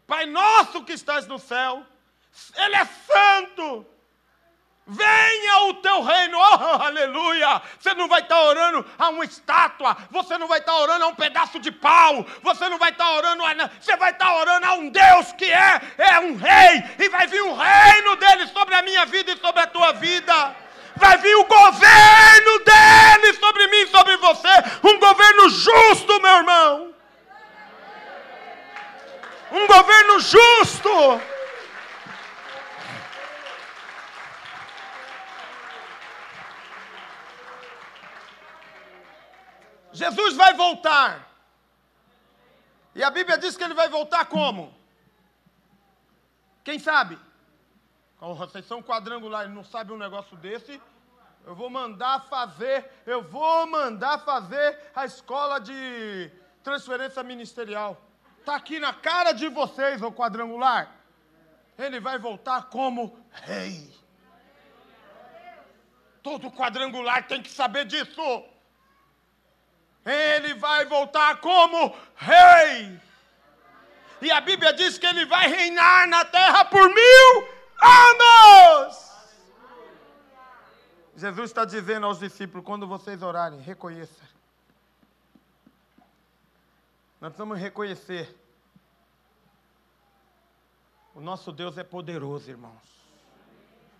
[0.05, 1.85] Pai nosso que estás no céu,
[2.55, 3.85] Ele é santo.
[4.89, 7.61] Venha o teu reino, oh, aleluia.
[7.77, 11.15] Você não vai estar orando a uma estátua, você não vai estar orando a um
[11.15, 13.69] pedaço de pau, você não vai estar orando a.
[13.81, 17.41] Você vai estar orando a um Deus que é, é um rei, e vai vir
[17.41, 20.55] o reino dele sobre a minha vida e sobre a tua vida
[20.95, 24.49] vai vir o governo dele sobre mim, sobre você,
[24.83, 26.93] um governo justo, meu irmão.
[29.51, 31.21] Um governo justo.
[39.97, 41.27] Jesus vai voltar.
[42.93, 44.73] E a Bíblia diz que ele vai voltar como?
[46.63, 47.17] Quem sabe?
[48.19, 50.81] vocês são quadrangulares, não sabem um negócio desse.
[51.45, 56.31] Eu vou mandar fazer, eu vou mandar fazer a escola de
[56.63, 58.01] transferência ministerial.
[58.39, 60.91] Está aqui na cara de vocês, o quadrangular.
[61.77, 63.93] Ele vai voltar como rei.
[66.23, 68.43] Todo quadrangular tem que saber disso.
[70.07, 72.99] Ele vai voltar como rei.
[74.21, 77.47] E a Bíblia diz que ele vai reinar na terra por mil
[77.81, 79.07] anos.
[81.15, 84.23] Jesus está dizendo aos discípulos: quando vocês orarem, reconheça.
[87.19, 88.33] Nós precisamos reconhecer.
[91.13, 92.97] O nosso Deus é poderoso, irmãos.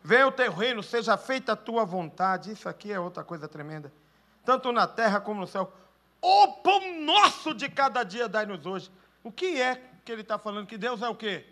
[0.03, 2.51] Venha o teu reino, seja feita a tua vontade.
[2.51, 3.91] Isso aqui é outra coisa tremenda.
[4.45, 5.73] Tanto na terra como no céu.
[6.21, 8.91] O pão nosso de cada dia dai-nos hoje.
[9.23, 10.67] O que é que ele está falando?
[10.67, 11.45] Que Deus é o quê?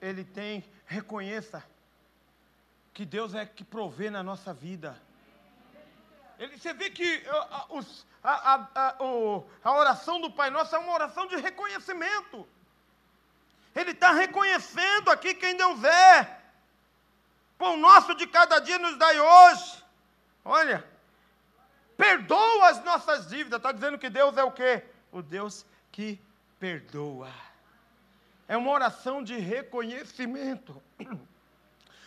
[0.00, 1.64] Ele tem, reconheça
[2.92, 5.00] que Deus é que provê na nossa vida.
[6.38, 7.66] Ele, você vê que a,
[8.22, 8.96] a, a,
[9.64, 12.46] a, oração do Pai Nosso é uma oração de reconhecimento.
[13.74, 16.40] Ele está reconhecendo aqui quem Deus é.
[17.58, 19.84] Pão nosso de cada dia nos dai hoje.
[20.44, 20.84] Olha,
[21.96, 23.58] perdoa as nossas dívidas.
[23.58, 24.82] Está dizendo que Deus é o quê?
[25.10, 26.20] O Deus que
[26.58, 27.30] perdoa.
[28.48, 30.80] É uma oração de reconhecimento.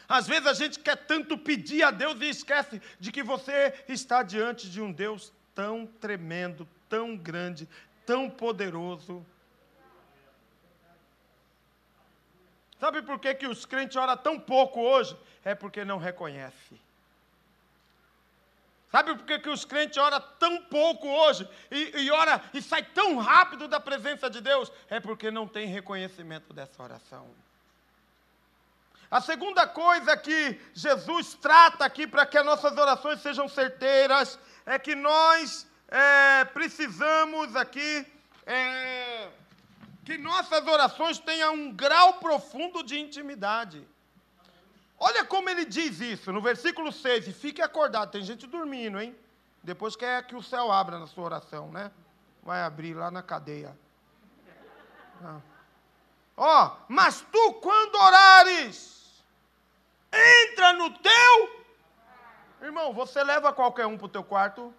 [0.07, 4.23] Às vezes a gente quer tanto pedir a Deus e esquece de que você está
[4.23, 7.69] diante de um Deus tão tremendo, tão grande,
[8.05, 9.23] tão poderoso.
[12.79, 15.15] Sabe por que, que os crentes oram tão pouco hoje?
[15.43, 16.79] É porque não reconhece.
[18.91, 22.81] Sabe por que, que os crentes oram tão pouco hoje e, e ora e sai
[22.83, 24.71] tão rápido da presença de Deus?
[24.89, 27.29] É porque não tem reconhecimento dessa oração.
[29.11, 34.77] A segunda coisa que Jesus trata aqui para que as nossas orações sejam certeiras é
[34.79, 38.05] que nós é, precisamos aqui
[38.45, 39.29] é,
[40.03, 43.87] que nossas orações tenham um grau profundo de intimidade.
[44.99, 49.15] Olha como ele diz isso no versículo 6, e fique acordado, tem gente dormindo, hein?
[49.63, 51.91] Depois quer que o céu abra na sua oração, né?
[52.43, 53.77] Vai abrir lá na cadeia.
[55.23, 55.39] Ah.
[56.35, 59.23] Ó, mas tu quando orares,
[60.11, 61.65] entra no teu.
[62.61, 64.73] Irmão, você leva qualquer um para o teu quarto.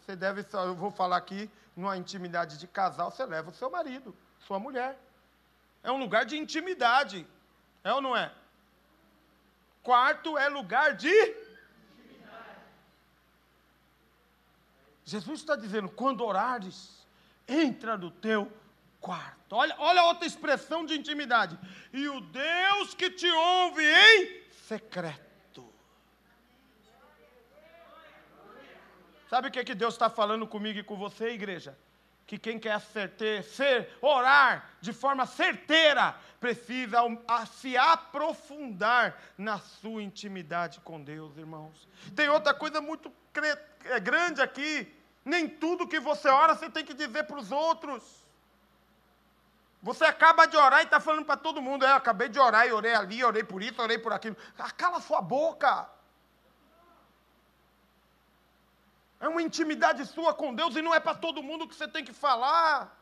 [0.00, 4.16] Você deve, eu vou falar aqui, numa intimidade de casal, você leva o seu marido,
[4.40, 4.98] sua mulher.
[5.82, 7.26] É um lugar de intimidade.
[7.84, 8.32] É ou não é?
[9.88, 11.34] Quarto é lugar de.
[15.02, 17.06] Jesus está dizendo: quando orares,
[17.48, 18.52] entra no teu
[19.00, 19.56] quarto.
[19.56, 21.58] Olha, olha outra expressão de intimidade.
[21.90, 25.72] E o Deus que te ouve em secreto.
[29.30, 31.74] Sabe o que, é que Deus está falando comigo e com você, igreja?
[32.28, 36.98] Que quem quer acertar, ser, orar de forma certeira, precisa
[37.50, 41.88] se aprofundar na sua intimidade com Deus, irmãos.
[42.14, 43.10] Tem outra coisa muito
[43.86, 44.94] é, grande aqui.
[45.24, 48.04] Nem tudo que você ora você tem que dizer para os outros.
[49.82, 52.72] Você acaba de orar e está falando para todo mundo: é, acabei de orar e
[52.72, 54.36] orei ali, orei por isso, orei por aquilo.
[54.76, 55.88] Cala sua boca.
[59.20, 62.04] É uma intimidade sua com Deus e não é para todo mundo que você tem
[62.04, 62.96] que falar.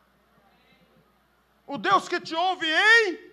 [1.65, 3.27] O Deus que te ouve em.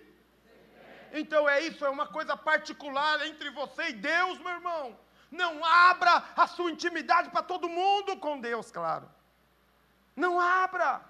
[1.13, 4.99] Então é isso, é uma coisa particular entre você e Deus, meu irmão.
[5.31, 9.09] Não abra a sua intimidade para todo mundo com Deus, claro.
[10.15, 11.01] Não abra.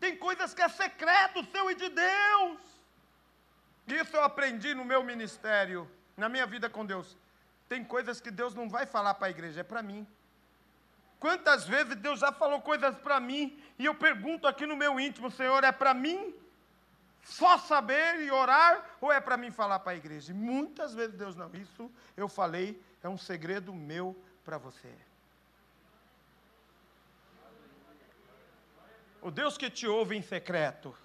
[0.00, 2.58] Tem coisas que é secreto seu e de Deus.
[3.86, 7.16] Isso eu aprendi no meu ministério, na minha vida com Deus.
[7.68, 10.06] Tem coisas que Deus não vai falar para a igreja, é para mim.
[11.20, 15.30] Quantas vezes Deus já falou coisas para mim e eu pergunto aqui no meu íntimo,
[15.30, 16.34] Senhor, é para mim
[17.24, 20.30] só saber e orar ou é para mim falar para a igreja?
[20.30, 24.94] E muitas vezes Deus não, isso eu falei, é um segredo meu para você.
[29.20, 30.96] O Deus que te ouve em secreto,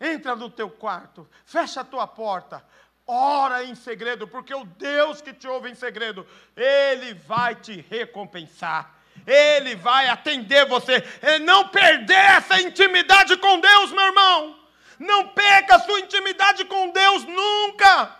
[0.00, 2.64] entra no teu quarto, fecha a tua porta,
[3.08, 8.94] ora em segredo, porque o Deus que te ouve em segredo, Ele vai te recompensar.
[9.26, 11.02] Ele vai atender você.
[11.22, 14.58] E não perder essa intimidade com Deus, meu irmão.
[14.98, 18.16] Não perca a sua intimidade com Deus nunca.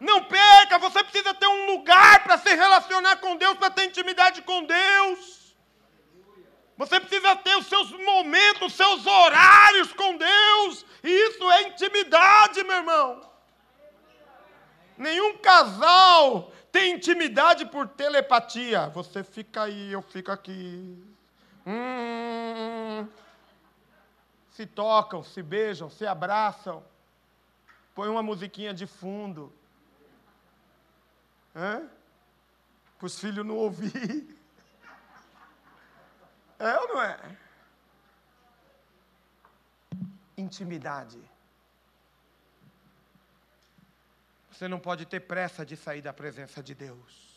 [0.00, 4.42] Não perca, você precisa ter um lugar para se relacionar com Deus, para ter intimidade
[4.42, 5.38] com Deus.
[6.76, 10.86] Você precisa ter os seus momentos, os seus horários com Deus.
[11.02, 13.28] E isso é intimidade, meu irmão.
[14.98, 18.88] Nenhum casal tem intimidade por telepatia.
[18.88, 21.02] Você fica aí, eu fico aqui.
[21.64, 23.08] Hum,
[24.50, 26.84] se tocam, se beijam, se abraçam.
[27.94, 29.52] Põe uma musiquinha de fundo.
[31.52, 34.36] Para os filhos não ouvir.
[36.58, 37.36] É ou não é?
[40.36, 41.20] Intimidade.
[44.58, 47.28] Você não pode ter pressa de sair da presença de Deus.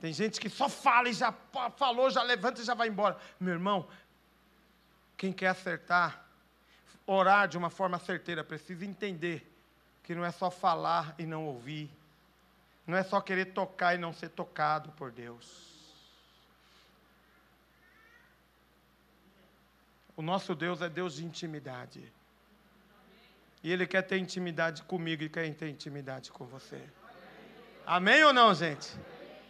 [0.00, 1.32] Tem gente que só fala e já
[1.76, 3.18] falou, já levanta e já vai embora.
[3.40, 3.88] Meu irmão,
[5.16, 6.24] quem quer acertar,
[7.04, 9.44] orar de uma forma certeira, precisa entender
[10.04, 11.90] que não é só falar e não ouvir,
[12.86, 15.74] não é só querer tocar e não ser tocado por Deus.
[20.14, 22.16] O nosso Deus é Deus de intimidade.
[23.62, 26.80] E Ele quer ter intimidade comigo e quer ter intimidade com você.
[27.84, 28.88] Amém ou não, gente?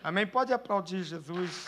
[0.02, 0.26] Amém?
[0.26, 1.66] Pode aplaudir Jesus.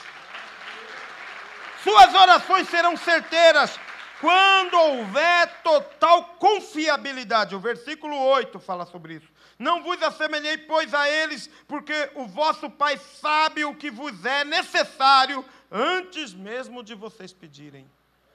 [1.83, 3.79] Suas orações serão certeiras
[4.21, 7.55] quando houver total confiabilidade.
[7.55, 9.29] O versículo 8 fala sobre isso.
[9.59, 14.45] Não vos assemelhei, pois, a eles, porque o vosso Pai sabe o que vos é
[14.45, 17.91] necessário antes mesmo de vocês pedirem.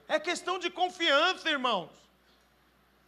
[0.08, 2.05] É questão de confiança, irmãos.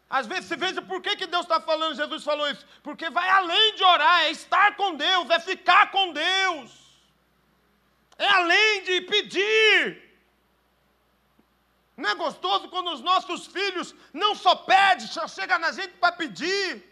[0.09, 2.65] Às vezes você veja por que, que Deus está falando, Jesus falou isso.
[2.83, 6.71] Porque vai além de orar, é estar com Deus, é ficar com Deus.
[8.17, 10.09] É além de pedir.
[11.97, 16.13] Não é gostoso quando os nossos filhos não só pedem, só chega na gente para
[16.13, 16.89] pedir.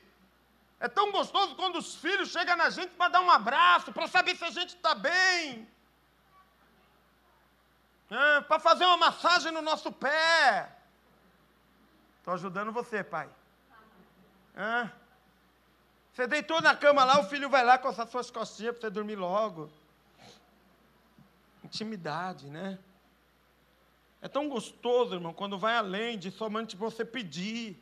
[0.78, 4.36] É tão gostoso quando os filhos chegam na gente para dar um abraço, para saber
[4.36, 5.66] se a gente está bem.
[8.10, 10.75] É, para fazer uma massagem no nosso pé.
[12.26, 13.30] Estou ajudando você, pai.
[14.56, 14.90] É.
[16.12, 18.90] Você deitou na cama lá, o filho vai lá com as suas costinhas para você
[18.90, 19.70] dormir logo.
[21.62, 22.80] Intimidade, né?
[24.20, 27.80] É tão gostoso, irmão, quando vai além de somente você pedir.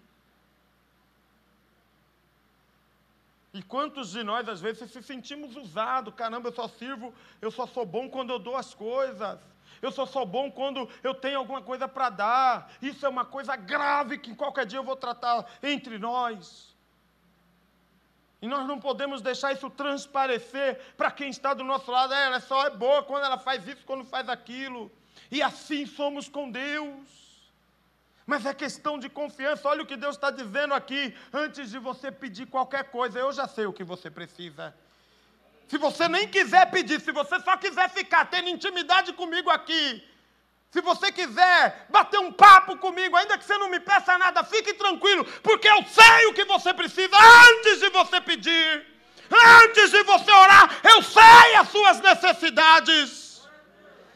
[3.55, 6.12] E quantos de nós, às vezes, se sentimos usados?
[6.12, 9.40] Caramba, eu só sirvo, eu só sou bom quando eu dou as coisas.
[9.85, 12.72] Eu só sou bom quando eu tenho alguma coisa para dar.
[12.80, 16.74] Isso é uma coisa grave que qualquer dia eu vou tratar entre nós.
[18.41, 22.14] E nós não podemos deixar isso transparecer para quem está do nosso lado.
[22.14, 24.91] É, ela só é boa quando ela faz isso, quando faz aquilo.
[25.30, 27.53] E assim somos com Deus.
[28.26, 29.68] Mas é questão de confiança.
[29.68, 31.14] Olha o que Deus está dizendo aqui.
[31.30, 34.74] Antes de você pedir qualquer coisa, eu já sei o que você precisa.
[35.69, 40.03] Se você nem quiser pedir, se você só quiser ficar tendo intimidade comigo aqui,
[40.71, 44.75] se você quiser bater um papo comigo, ainda que você não me peça nada, fique
[44.75, 48.87] tranquilo, porque eu sei o que você precisa antes de você pedir,
[49.62, 53.25] antes de você orar, eu sei as suas necessidades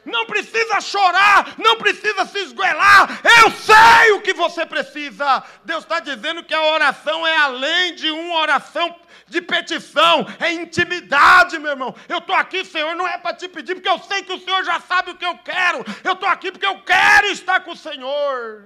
[0.08, 3.20] não precisa chorar, não precisa se esguelar.
[3.42, 5.42] Eu sei o que você precisa.
[5.64, 8.94] Deus está dizendo que a oração é além de uma oração
[9.28, 11.94] de petição, é intimidade, meu irmão.
[12.08, 14.64] Eu estou aqui, Senhor, não é para te pedir, porque eu sei que o Senhor
[14.64, 15.84] já sabe o que eu quero.
[16.02, 18.64] Eu estou aqui porque eu quero estar com o Senhor.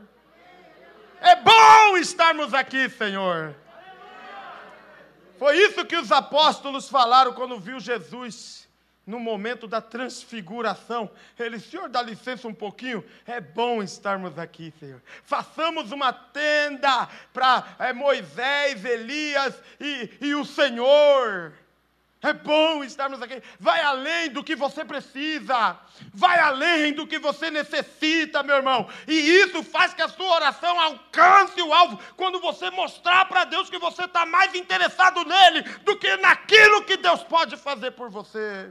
[1.21, 3.55] É bom estarmos aqui, Senhor.
[5.39, 8.62] Foi isso que os apóstolos falaram quando viu Jesus
[9.07, 11.11] no momento da transfiguração.
[11.39, 15.03] Ele, Senhor, dá licença um pouquinho, é bom estarmos aqui, Senhor.
[15.25, 21.53] Façamos uma tenda para é, Moisés, Elias e, e o Senhor.
[22.23, 23.43] É bom estarmos aqui.
[23.59, 25.77] Vai além do que você precisa.
[26.15, 28.89] Vai além do que você necessita, meu irmão.
[29.09, 33.69] E isso faz que a sua oração alcance o alvo quando você mostrar para Deus
[33.69, 38.71] que você está mais interessado nele do que naquilo que Deus pode fazer por você.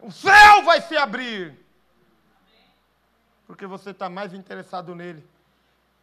[0.00, 1.58] O céu vai se abrir.
[3.46, 5.26] Porque você está mais interessado nele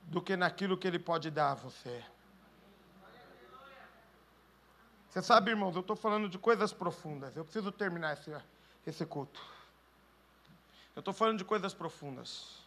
[0.03, 2.03] do que naquilo que ele pode dar a você.
[5.09, 7.35] Você sabe, irmãos, eu estou falando de coisas profundas.
[7.37, 8.35] Eu preciso terminar esse,
[8.85, 9.41] esse culto.
[10.95, 12.65] Eu estou falando de coisas profundas.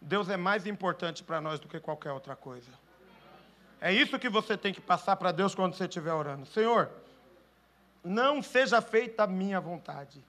[0.00, 2.70] Deus é mais importante para nós do que qualquer outra coisa.
[3.80, 6.46] É isso que você tem que passar para Deus quando você estiver orando.
[6.46, 6.88] Senhor,
[8.02, 10.24] não seja feita a minha vontade,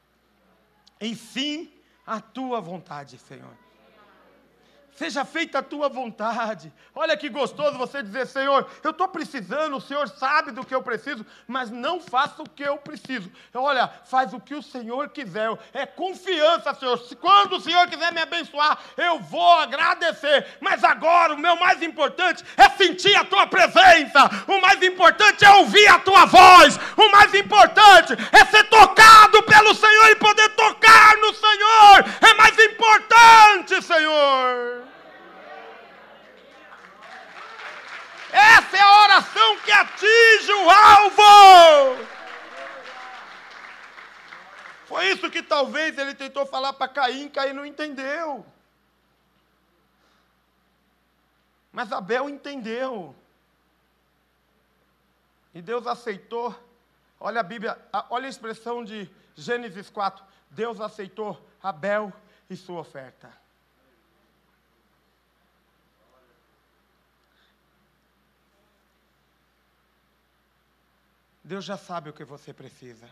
[1.00, 1.72] e sim
[2.06, 3.58] a tua vontade, Senhor.
[4.96, 6.72] Seja feita a tua vontade.
[6.94, 10.84] Olha que gostoso você dizer, Senhor, eu estou precisando, o Senhor sabe do que eu
[10.84, 13.32] preciso, mas não faça o que eu preciso.
[13.56, 15.50] Olha, faz o que o Senhor quiser.
[15.74, 17.00] É confiança, Senhor.
[17.20, 20.46] Quando o Senhor quiser me abençoar, eu vou agradecer.
[20.62, 24.30] Mas agora, o meu mais importante é sentir a tua presença.
[24.48, 26.80] O mais importante é ouvir a tua voz.
[26.96, 32.06] O mais importante é ser tocado pelo Senhor e poder tocar no Senhor.
[32.22, 34.83] É mais importante, Senhor.
[38.34, 42.08] Essa é a oração que atinge o alvo.
[44.88, 48.44] Foi isso que talvez ele tentou falar para Caim, Caim não entendeu.
[51.72, 53.16] Mas Abel entendeu.
[55.54, 56.56] E Deus aceitou.
[57.20, 57.78] Olha a Bíblia,
[58.10, 60.26] olha a expressão de Gênesis 4.
[60.50, 62.12] Deus aceitou Abel
[62.50, 63.43] e sua oferta.
[71.44, 73.10] Deus já sabe o que você precisa.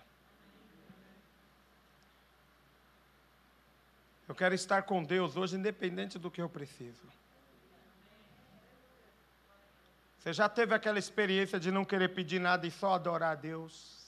[4.28, 7.06] Eu quero estar com Deus hoje, independente do que eu preciso.
[10.18, 14.00] Você já teve aquela experiência de não querer pedir nada e só adorar a Deus?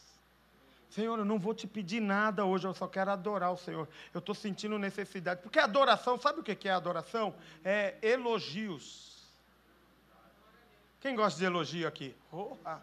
[0.89, 3.89] Senhor, eu não vou te pedir nada hoje, eu só quero adorar o Senhor.
[4.13, 5.41] Eu estou sentindo necessidade.
[5.41, 7.35] Porque adoração, sabe o que é adoração?
[7.65, 9.11] É elogios.
[11.01, 12.15] Quem gosta de elogio aqui?
[12.31, 12.79] Oh, ah.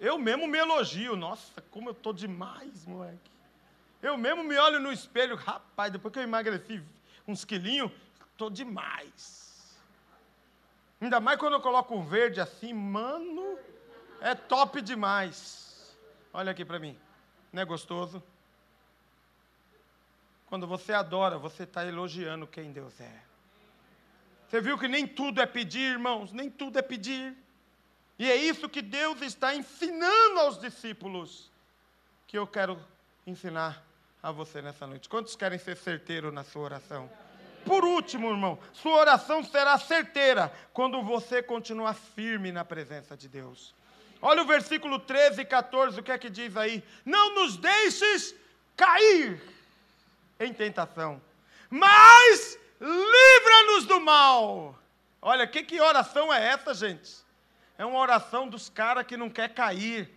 [0.00, 1.16] Eu mesmo me elogio.
[1.16, 3.30] Nossa, como eu estou demais, moleque.
[4.02, 5.36] Eu mesmo me olho no espelho.
[5.36, 6.82] Rapaz, depois que eu emagreci
[7.26, 7.90] uns quilinhos,
[8.32, 9.76] estou demais.
[11.00, 13.58] Ainda mais quando eu coloco um verde assim, mano,
[14.20, 15.96] é top demais.
[16.32, 16.96] Olha aqui para mim.
[17.52, 18.22] Não é gostoso?
[20.46, 23.22] Quando você adora, você está elogiando quem Deus é.
[24.48, 26.32] Você viu que nem tudo é pedir, irmãos?
[26.32, 27.36] Nem tudo é pedir.
[28.18, 31.50] E é isso que Deus está ensinando aos discípulos,
[32.26, 32.78] que eu quero
[33.26, 33.82] ensinar
[34.22, 35.08] a você nessa noite.
[35.08, 37.08] Quantos querem ser certeiro na sua oração?
[37.64, 43.74] Por último, irmão, sua oração será certeira quando você continuar firme na presença de Deus.
[44.20, 46.82] Olha o versículo 13 e 14, o que é que diz aí?
[47.04, 48.34] Não nos deixes
[48.76, 49.40] cair
[50.40, 51.20] em tentação,
[51.70, 54.76] mas livra-nos do mal.
[55.22, 57.27] Olha, que, que oração é essa, gente?
[57.78, 60.10] É uma oração dos caras que não quer cair.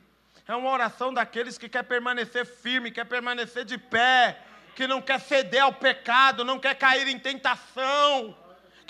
[0.48, 4.38] É uma oração daqueles que quer permanecer firme, quer permanecer de pé,
[4.76, 8.36] que não quer ceder ao pecado, não quer cair em tentação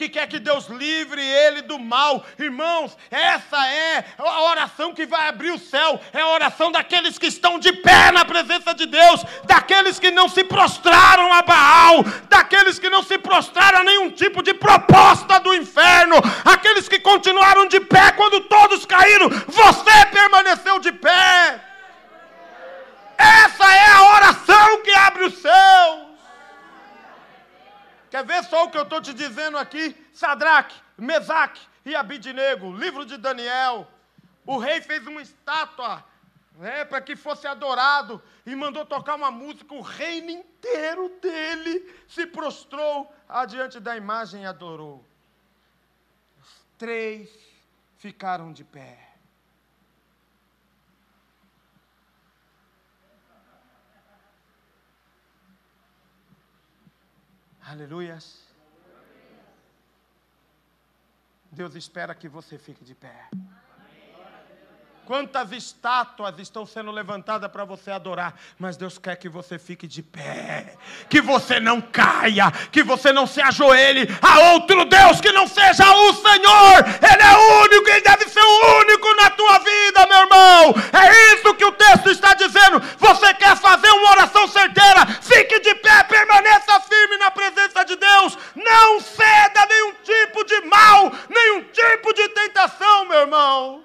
[0.01, 2.25] que quer que Deus livre ele do mal.
[2.39, 7.27] Irmãos, essa é a oração que vai abrir o céu, é a oração daqueles que
[7.27, 12.79] estão de pé na presença de Deus, daqueles que não se prostraram a Baal, daqueles
[12.79, 17.79] que não se prostraram a nenhum tipo de proposta do inferno, aqueles que continuaram de
[17.79, 21.61] pé quando todos caíram, você permaneceu de pé.
[23.17, 26.11] Essa é a oração que abre o céu.
[28.11, 29.95] Quer ver só o que eu estou te dizendo aqui?
[30.13, 33.87] Sadraque, Mesaque e Abidnego, livro de Daniel.
[34.45, 36.03] O rei fez uma estátua
[36.55, 39.73] né, para que fosse adorado e mandou tocar uma música.
[39.73, 45.03] O reino inteiro dele se prostrou adiante da imagem e adorou.
[46.39, 47.29] Os três
[47.97, 49.07] ficaram de pé.
[57.63, 58.50] Aleluias.
[61.51, 63.27] Deus espera que você fique de pé.
[65.05, 70.01] Quantas estátuas estão sendo levantadas para você adorar, mas Deus quer que você fique de
[70.01, 70.77] pé,
[71.09, 75.83] que você não caia, que você não se ajoelhe a outro Deus que não seja
[75.91, 76.85] o Senhor.
[77.11, 80.73] Ele é único e deve ser o único na tua vida, meu irmão.
[80.93, 82.79] É isso que o texto está dizendo.
[82.97, 85.05] Você quer fazer uma oração certeira?
[85.21, 88.37] Fique de pé, permaneça firme na presença de Deus.
[88.55, 93.83] Não ceda nenhum tipo de mal, nenhum tipo de tentação, meu irmão.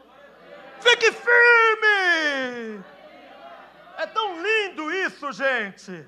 [0.81, 2.85] Fique firme!
[3.99, 6.07] É tão lindo isso, gente.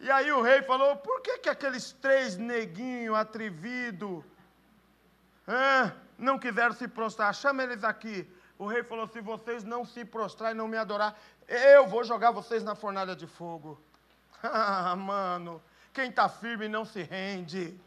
[0.00, 4.24] E aí o rei falou: por que, que aqueles três neguinhos atrevidos
[6.18, 7.34] não quiseram se prostrar?
[7.34, 8.28] Chama eles aqui.
[8.58, 12.30] O rei falou: se vocês não se prostrar e não me adorar, eu vou jogar
[12.30, 13.80] vocês na fornalha de fogo.
[14.42, 15.62] Ah, mano,
[15.92, 17.80] quem está firme não se rende.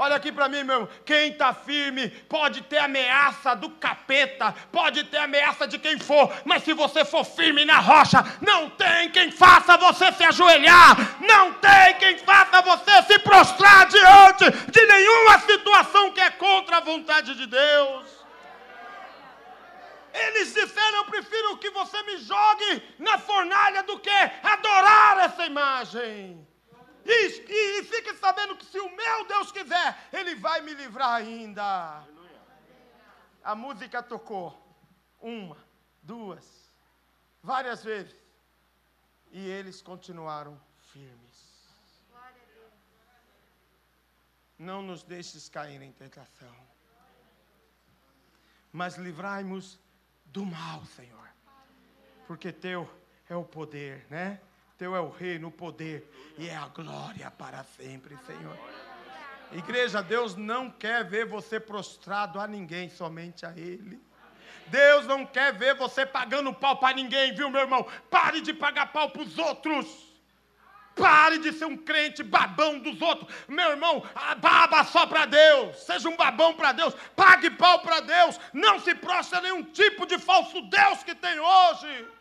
[0.00, 0.88] Olha aqui para mim, meu.
[1.04, 6.62] Quem está firme pode ter ameaça do capeta, pode ter ameaça de quem for, mas
[6.62, 11.94] se você for firme na rocha, não tem quem faça você se ajoelhar, não tem
[11.98, 17.46] quem faça você se prostrar diante de nenhuma situação que é contra a vontade de
[17.46, 18.06] Deus.
[20.14, 24.10] Eles disseram: Eu prefiro que você me jogue na fornalha do que
[24.44, 26.47] adorar essa imagem.
[27.08, 31.14] E, e, e fique sabendo que se o meu Deus quiser, Ele vai me livrar
[31.14, 32.04] ainda.
[33.42, 34.62] A música tocou
[35.18, 35.56] uma,
[36.02, 36.70] duas,
[37.42, 38.14] várias vezes.
[39.30, 40.60] E eles continuaram
[40.92, 41.38] firmes.
[44.58, 46.54] Não nos deixes cair em tentação.
[48.70, 49.78] Mas livrai-nos
[50.26, 51.28] do mal, Senhor.
[52.26, 52.90] Porque teu
[53.30, 54.42] é o poder, né?
[54.78, 56.08] Teu é o reino, o poder
[56.38, 58.56] e é a glória para sempre, Senhor.
[59.50, 64.00] Igreja, Deus não quer ver você prostrado a ninguém, somente a Ele.
[64.68, 67.84] Deus não quer ver você pagando pau para ninguém, viu, meu irmão?
[68.08, 70.06] Pare de pagar pau para os outros.
[70.94, 73.32] Pare de ser um crente babão dos outros.
[73.48, 74.04] Meu irmão,
[74.40, 75.76] baba só para Deus.
[75.78, 76.94] Seja um babão para Deus.
[77.16, 78.38] Pague pau para Deus.
[78.52, 82.17] Não se prostre a nenhum tipo de falso Deus que tem hoje.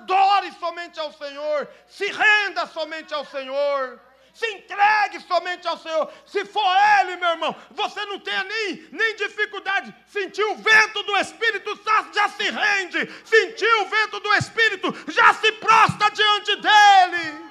[0.00, 4.00] Adore somente ao Senhor, se renda somente ao Senhor,
[4.32, 6.10] se entregue somente ao Senhor.
[6.24, 9.94] Se for Ele, meu irmão, você não tenha nem, nem dificuldade.
[10.06, 11.78] Sentiu o vento do Espírito
[12.14, 13.10] já se rende.
[13.24, 17.50] Sentiu o vento do Espírito, já se prostra diante dEle.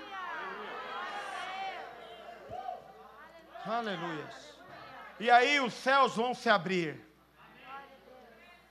[3.65, 4.29] Aleluia.
[5.19, 6.99] E aí os céus vão se abrir.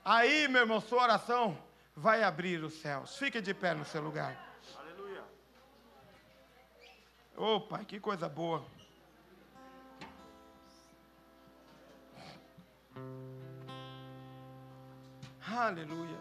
[0.03, 1.68] Aí, meu irmão, sua oração
[1.99, 3.17] vai abrir os céus.
[3.17, 4.33] Fique de pé no seu lugar.
[4.77, 5.23] Aleluia.
[7.35, 8.65] Oh, Pai, que coisa boa.
[15.45, 16.19] Aleluia.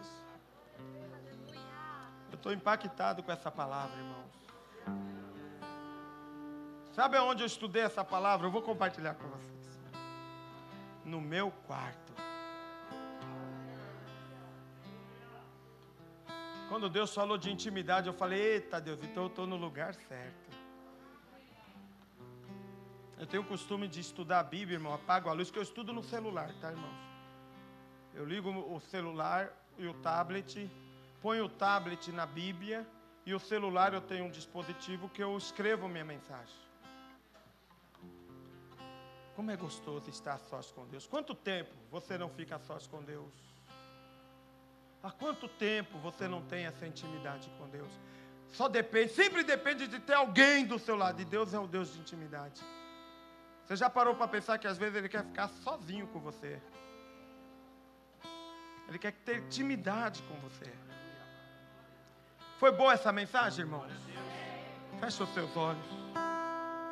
[2.30, 4.28] Eu estou impactado com essa palavra, irmãos.
[6.92, 8.48] Sabe aonde eu estudei essa palavra?
[8.48, 9.78] Eu vou compartilhar com vocês.
[11.04, 12.27] No meu quarto.
[16.68, 20.48] Quando Deus falou de intimidade, eu falei: Eita Deus, então eu estou no lugar certo.
[23.18, 24.92] Eu tenho o costume de estudar a Bíblia, irmão.
[24.94, 27.08] Apago a luz, que eu estudo no celular, tá, irmãos?
[28.14, 30.70] Eu ligo o celular e o tablet,
[31.20, 32.86] ponho o tablet na Bíblia
[33.24, 36.56] e o celular eu tenho um dispositivo que eu escrevo minha mensagem.
[39.34, 41.06] Como é gostoso estar sós com Deus.
[41.06, 43.32] Quanto tempo você não fica sós com Deus?
[45.02, 47.90] Há quanto tempo você não tem essa intimidade com Deus?
[48.48, 51.20] Só depende, sempre depende de ter alguém do seu lado.
[51.20, 52.60] E Deus é o Deus de intimidade.
[53.64, 56.60] Você já parou para pensar que às vezes Ele quer ficar sozinho com você?
[58.88, 60.72] Ele quer ter intimidade com você.
[62.58, 63.92] Foi boa essa mensagem, irmãos?
[64.98, 65.86] Feche os seus olhos.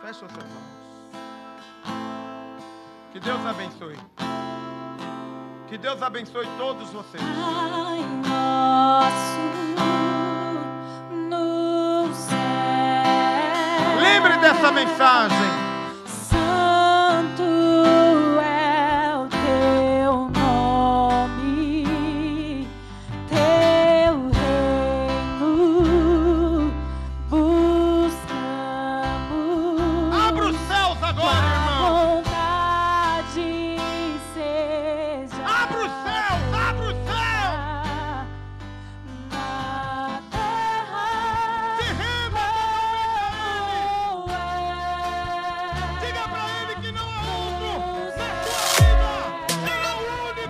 [0.03, 0.87] Feche os seus olhos.
[3.13, 3.97] Que Deus abençoe.
[5.69, 7.21] Que Deus abençoe todos vocês.
[7.23, 7.99] Pai
[8.29, 9.41] nosso
[11.29, 12.37] no céu.
[14.01, 15.66] Lembre dessa mensagem.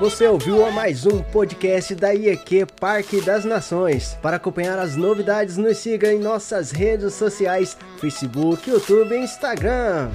[0.06, 4.16] Você ouviu a mais um podcast da IEQ Parque das Nações.
[4.22, 10.12] Para acompanhar as novidades, nos siga em nossas redes sociais: Facebook, YouTube e Instagram.